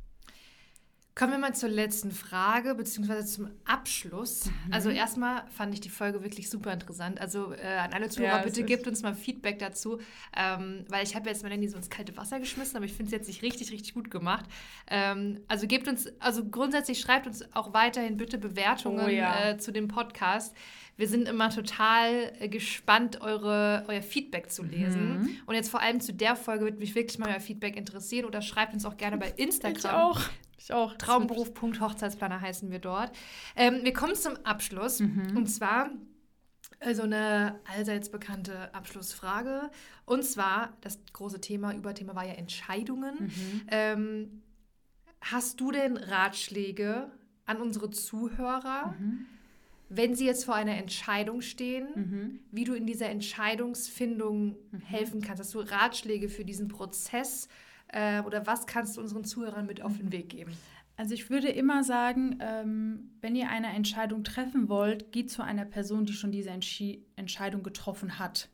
Kommen 1.17 1.31
wir 1.31 1.39
mal 1.39 1.55
zur 1.55 1.69
letzten 1.69 2.11
Frage, 2.11 2.75
beziehungsweise 2.75 3.25
zum 3.25 3.49
Abschluss. 3.65 4.47
Mhm. 4.47 4.73
Also 4.73 4.91
erstmal 4.91 5.45
fand 5.57 5.73
ich 5.73 5.81
die 5.81 5.89
Folge 5.89 6.25
wirklich 6.25 6.51
super 6.51 6.73
interessant. 6.73 7.21
Also 7.21 7.53
äh, 7.53 7.77
an 7.79 7.93
alle 7.93 8.09
Zuhörer, 8.09 8.39
ja, 8.39 8.43
bitte 8.43 8.65
gebt 8.65 8.89
uns 8.89 9.03
mal 9.03 9.15
Feedback 9.15 9.61
dazu, 9.61 10.01
ähm, 10.37 10.85
weil 10.89 11.05
ich 11.05 11.15
habe 11.15 11.29
jetzt 11.29 11.45
mein 11.45 11.53
Handy 11.53 11.69
so 11.69 11.77
ins 11.77 11.89
kalte 11.89 12.17
Wasser 12.17 12.41
geschmissen, 12.41 12.77
aber 12.77 12.87
ich 12.87 12.95
finde 12.95 13.11
es 13.11 13.13
jetzt 13.13 13.29
nicht 13.29 13.43
richtig, 13.43 13.71
richtig 13.71 13.95
gut 13.95 14.11
gemacht. 14.11 14.45
Ähm, 14.89 15.39
also 15.47 15.69
gebt 15.69 15.87
uns, 15.87 16.13
also 16.19 16.45
grundsätzlich 16.47 16.99
schreibt 16.99 17.29
uns 17.29 17.45
auch 17.55 17.73
weiterhin 17.73 18.17
bitte 18.17 18.37
Bewertungen 18.37 19.07
oh, 19.07 19.09
ja. 19.09 19.51
äh, 19.51 19.59
zu 19.59 19.71
dem 19.71 19.87
Podcast. 19.87 20.53
Wir 20.97 21.09
sind 21.09 21.29
immer 21.29 21.51
total 21.51 22.33
äh, 22.39 22.49
gespannt, 22.49 23.21
eure, 23.21 23.85
euer 23.89 24.03
Feedback 24.03 24.51
zu 24.51 24.63
lesen. 24.63 25.21
Mhm. 25.21 25.37
Und 25.47 25.55
jetzt 25.55 25.71
vor 25.71 25.81
allem 25.81 26.01
zu 26.01 26.13
der 26.13 26.37
Folge 26.37 26.65
wird 26.65 26.79
mich 26.79 26.95
wirklich 26.95 27.19
mal 27.19 27.31
euer 27.31 27.41
Feedback 27.41 27.77
interessieren 27.77 28.27
oder 28.27 28.43
schreibt 28.43 28.75
uns 28.75 28.85
auch 28.85 28.97
gerne 28.97 29.17
bei 29.17 29.33
Instagram. 29.37 29.77
Ich 29.77 29.87
auch. 29.87 30.21
Ich 30.57 30.73
auch. 30.73 30.95
Traumberuf.hochzeitsplaner 30.95 32.41
heißen 32.41 32.71
wir 32.71 32.79
dort. 32.79 33.13
Ähm, 33.57 33.81
wir 33.83 33.93
kommen 33.93 34.15
zum 34.15 34.37
Abschluss. 34.45 35.01
Mhm. 35.01 35.37
Und 35.37 35.47
zwar 35.49 35.91
also 36.81 37.03
eine 37.03 37.61
allseits 37.65 38.11
bekannte 38.11 38.75
Abschlussfrage. 38.75 39.71
Und 40.05 40.25
zwar, 40.25 40.77
das 40.81 40.99
große 41.13 41.41
Thema, 41.41 41.75
Überthema 41.75 42.15
war 42.15 42.27
ja 42.27 42.35
Entscheidungen. 42.35 43.15
Mhm. 43.21 43.63
Ähm, 43.69 44.43
hast 45.21 45.61
du 45.61 45.71
denn 45.71 45.97
Ratschläge 45.97 47.11
an 47.47 47.61
unsere 47.61 47.91
Zuhörer, 47.91 48.95
mhm. 48.99 49.27
Wenn 49.97 50.15
sie 50.15 50.27
jetzt 50.27 50.45
vor 50.45 50.55
einer 50.55 50.77
Entscheidung 50.77 51.41
stehen, 51.41 51.89
mhm. 51.95 52.41
wie 52.51 52.65
du 52.65 52.75
in 52.75 52.87
dieser 52.87 53.09
Entscheidungsfindung 53.09 54.57
mhm. 54.71 54.81
helfen 54.81 55.21
kannst? 55.21 55.41
Hast 55.43 55.55
du 55.55 55.61
Ratschläge 55.61 56.29
für 56.29 56.45
diesen 56.45 56.69
Prozess 56.69 57.49
äh, 57.89 58.21
oder 58.23 58.47
was 58.47 58.67
kannst 58.67 58.97
du 58.97 59.01
unseren 59.01 59.25
Zuhörern 59.25 59.67
mit 59.67 59.83
auf 59.83 59.97
den 59.97 60.13
Weg 60.13 60.29
geben? 60.29 60.53
Also 60.97 61.15
ich 61.15 61.29
würde 61.29 61.49
immer 61.49 61.83
sagen, 61.83 62.39
ähm, 62.41 63.11
wenn 63.21 63.35
ihr 63.35 63.49
eine 63.49 63.69
Entscheidung 63.69 64.23
treffen 64.23 64.69
wollt, 64.69 65.11
geht 65.11 65.31
zu 65.31 65.43
einer 65.43 65.65
Person, 65.65 66.07
die 66.07 66.13
schon 66.13 66.31
diese 66.31 66.51
Entschi 66.51 67.05
Entscheidung 67.17 67.63
getroffen 67.63 68.19
hat. 68.19 68.49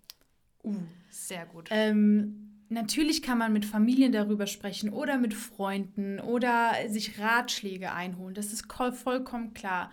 Uh, 0.64 0.74
sehr 1.11 1.44
gut. 1.46 1.68
Ähm, 1.70 2.64
natürlich 2.70 3.20
kann 3.20 3.37
man 3.37 3.53
mit 3.53 3.66
Familien 3.66 4.12
darüber 4.12 4.46
sprechen 4.46 4.90
oder 4.90 5.18
mit 5.18 5.35
Freunden 5.35 6.18
oder 6.18 6.72
sich 6.88 7.18
Ratschläge 7.18 7.92
einholen. 7.92 8.35
Das 8.35 8.53
ist 8.53 8.72
vollkommen 8.72 9.53
klar. 9.53 9.90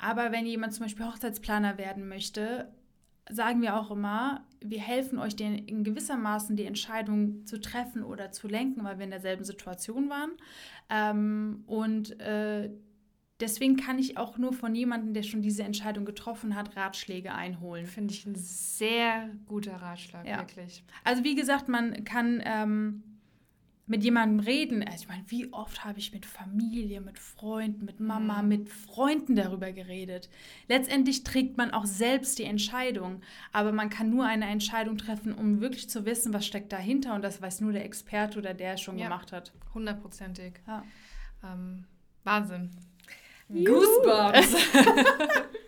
Aber 0.00 0.32
wenn 0.32 0.46
jemand 0.46 0.74
zum 0.74 0.84
Beispiel 0.84 1.06
Hochzeitsplaner 1.06 1.78
werden 1.78 2.08
möchte, 2.08 2.72
sagen 3.28 3.62
wir 3.62 3.76
auch 3.76 3.90
immer, 3.90 4.46
wir 4.60 4.80
helfen 4.80 5.18
euch 5.18 5.36
den, 5.36 5.54
in 5.54 5.84
gewissermaßen 5.84 6.56
die 6.56 6.64
Entscheidung 6.64 7.46
zu 7.46 7.60
treffen 7.60 8.02
oder 8.02 8.32
zu 8.32 8.48
lenken, 8.48 8.84
weil 8.84 8.98
wir 8.98 9.04
in 9.04 9.10
derselben 9.10 9.44
Situation 9.44 10.10
waren. 10.10 10.32
Ähm, 10.88 11.62
und 11.66 12.18
äh, 12.20 12.70
deswegen 13.40 13.76
kann 13.76 13.98
ich 13.98 14.18
auch 14.18 14.38
nur 14.38 14.52
von 14.52 14.74
jemandem, 14.74 15.14
der 15.14 15.22
schon 15.22 15.42
diese 15.42 15.62
Entscheidung 15.62 16.04
getroffen 16.04 16.54
hat, 16.54 16.76
Ratschläge 16.76 17.32
einholen. 17.32 17.86
Finde 17.86 18.12
ich 18.12 18.26
ein 18.26 18.34
sehr 18.34 19.30
guter 19.46 19.76
Ratschlag, 19.76 20.26
ja. 20.26 20.38
wirklich. 20.38 20.84
Also 21.04 21.24
wie 21.24 21.34
gesagt, 21.34 21.68
man 21.68 22.04
kann 22.04 22.42
ähm, 22.44 23.02
mit 23.90 24.04
jemandem 24.04 24.38
reden. 24.38 24.84
Also 24.84 25.02
ich 25.02 25.08
meine, 25.08 25.24
wie 25.26 25.52
oft 25.52 25.84
habe 25.84 25.98
ich 25.98 26.12
mit 26.12 26.24
Familie, 26.24 27.00
mit 27.00 27.18
Freunden, 27.18 27.84
mit 27.84 27.98
Mama, 27.98 28.40
mhm. 28.40 28.48
mit 28.48 28.68
Freunden 28.68 29.34
darüber 29.34 29.72
geredet. 29.72 30.30
Letztendlich 30.68 31.24
trägt 31.24 31.56
man 31.56 31.72
auch 31.72 31.86
selbst 31.86 32.38
die 32.38 32.44
Entscheidung, 32.44 33.20
aber 33.52 33.72
man 33.72 33.90
kann 33.90 34.08
nur 34.08 34.26
eine 34.26 34.46
Entscheidung 34.46 34.96
treffen, 34.96 35.34
um 35.34 35.60
wirklich 35.60 35.90
zu 35.90 36.06
wissen, 36.06 36.32
was 36.32 36.46
steckt 36.46 36.72
dahinter 36.72 37.16
und 37.16 37.22
das 37.22 37.42
weiß 37.42 37.62
nur 37.62 37.72
der 37.72 37.84
Experte 37.84 38.38
oder 38.38 38.54
der 38.54 38.74
es 38.74 38.80
schon 38.80 38.96
ja, 38.96 39.06
gemacht 39.06 39.32
hat. 39.32 39.52
Hundertprozentig. 39.74 40.54
Ja. 40.68 40.84
Ähm, 41.42 41.84
Wahnsinn. 42.22 42.70
Goosebumps. 43.48 44.54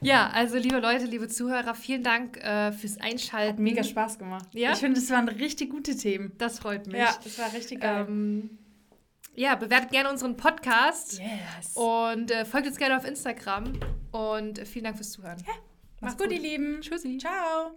Ja, 0.00 0.30
also 0.30 0.56
liebe 0.56 0.78
Leute, 0.78 1.06
liebe 1.06 1.28
Zuhörer, 1.28 1.74
vielen 1.74 2.02
Dank 2.02 2.36
äh, 2.38 2.72
fürs 2.72 2.98
Einschalten. 2.98 3.54
Hat 3.54 3.58
mega 3.58 3.84
Spaß 3.84 4.18
gemacht. 4.18 4.46
Ja? 4.52 4.72
Ich 4.72 4.78
finde, 4.78 5.00
es 5.00 5.10
waren 5.10 5.28
richtig 5.28 5.70
gute 5.70 5.96
Themen. 5.96 6.32
Das 6.38 6.58
freut 6.60 6.86
mich. 6.86 6.96
Ja, 6.96 7.14
das 7.22 7.38
war 7.38 7.52
richtig 7.52 7.80
geil. 7.80 8.06
Ähm, 8.08 8.58
ja, 9.34 9.54
bewertet 9.54 9.90
gerne 9.90 10.10
unseren 10.10 10.36
Podcast. 10.36 11.20
Yes. 11.20 11.76
Und 11.76 12.30
äh, 12.30 12.44
folgt 12.44 12.66
uns 12.66 12.76
gerne 12.76 12.96
auf 12.96 13.04
Instagram. 13.04 13.72
Und 14.10 14.58
äh, 14.58 14.64
vielen 14.64 14.84
Dank 14.84 14.96
fürs 14.96 15.12
Zuhören. 15.12 15.38
Ja. 15.46 15.52
Macht's, 16.00 16.00
Macht's 16.00 16.16
gut, 16.18 16.28
gut, 16.28 16.36
ihr 16.36 16.42
Lieben. 16.42 16.80
Tschüssi. 16.80 17.18
Ciao. 17.18 17.72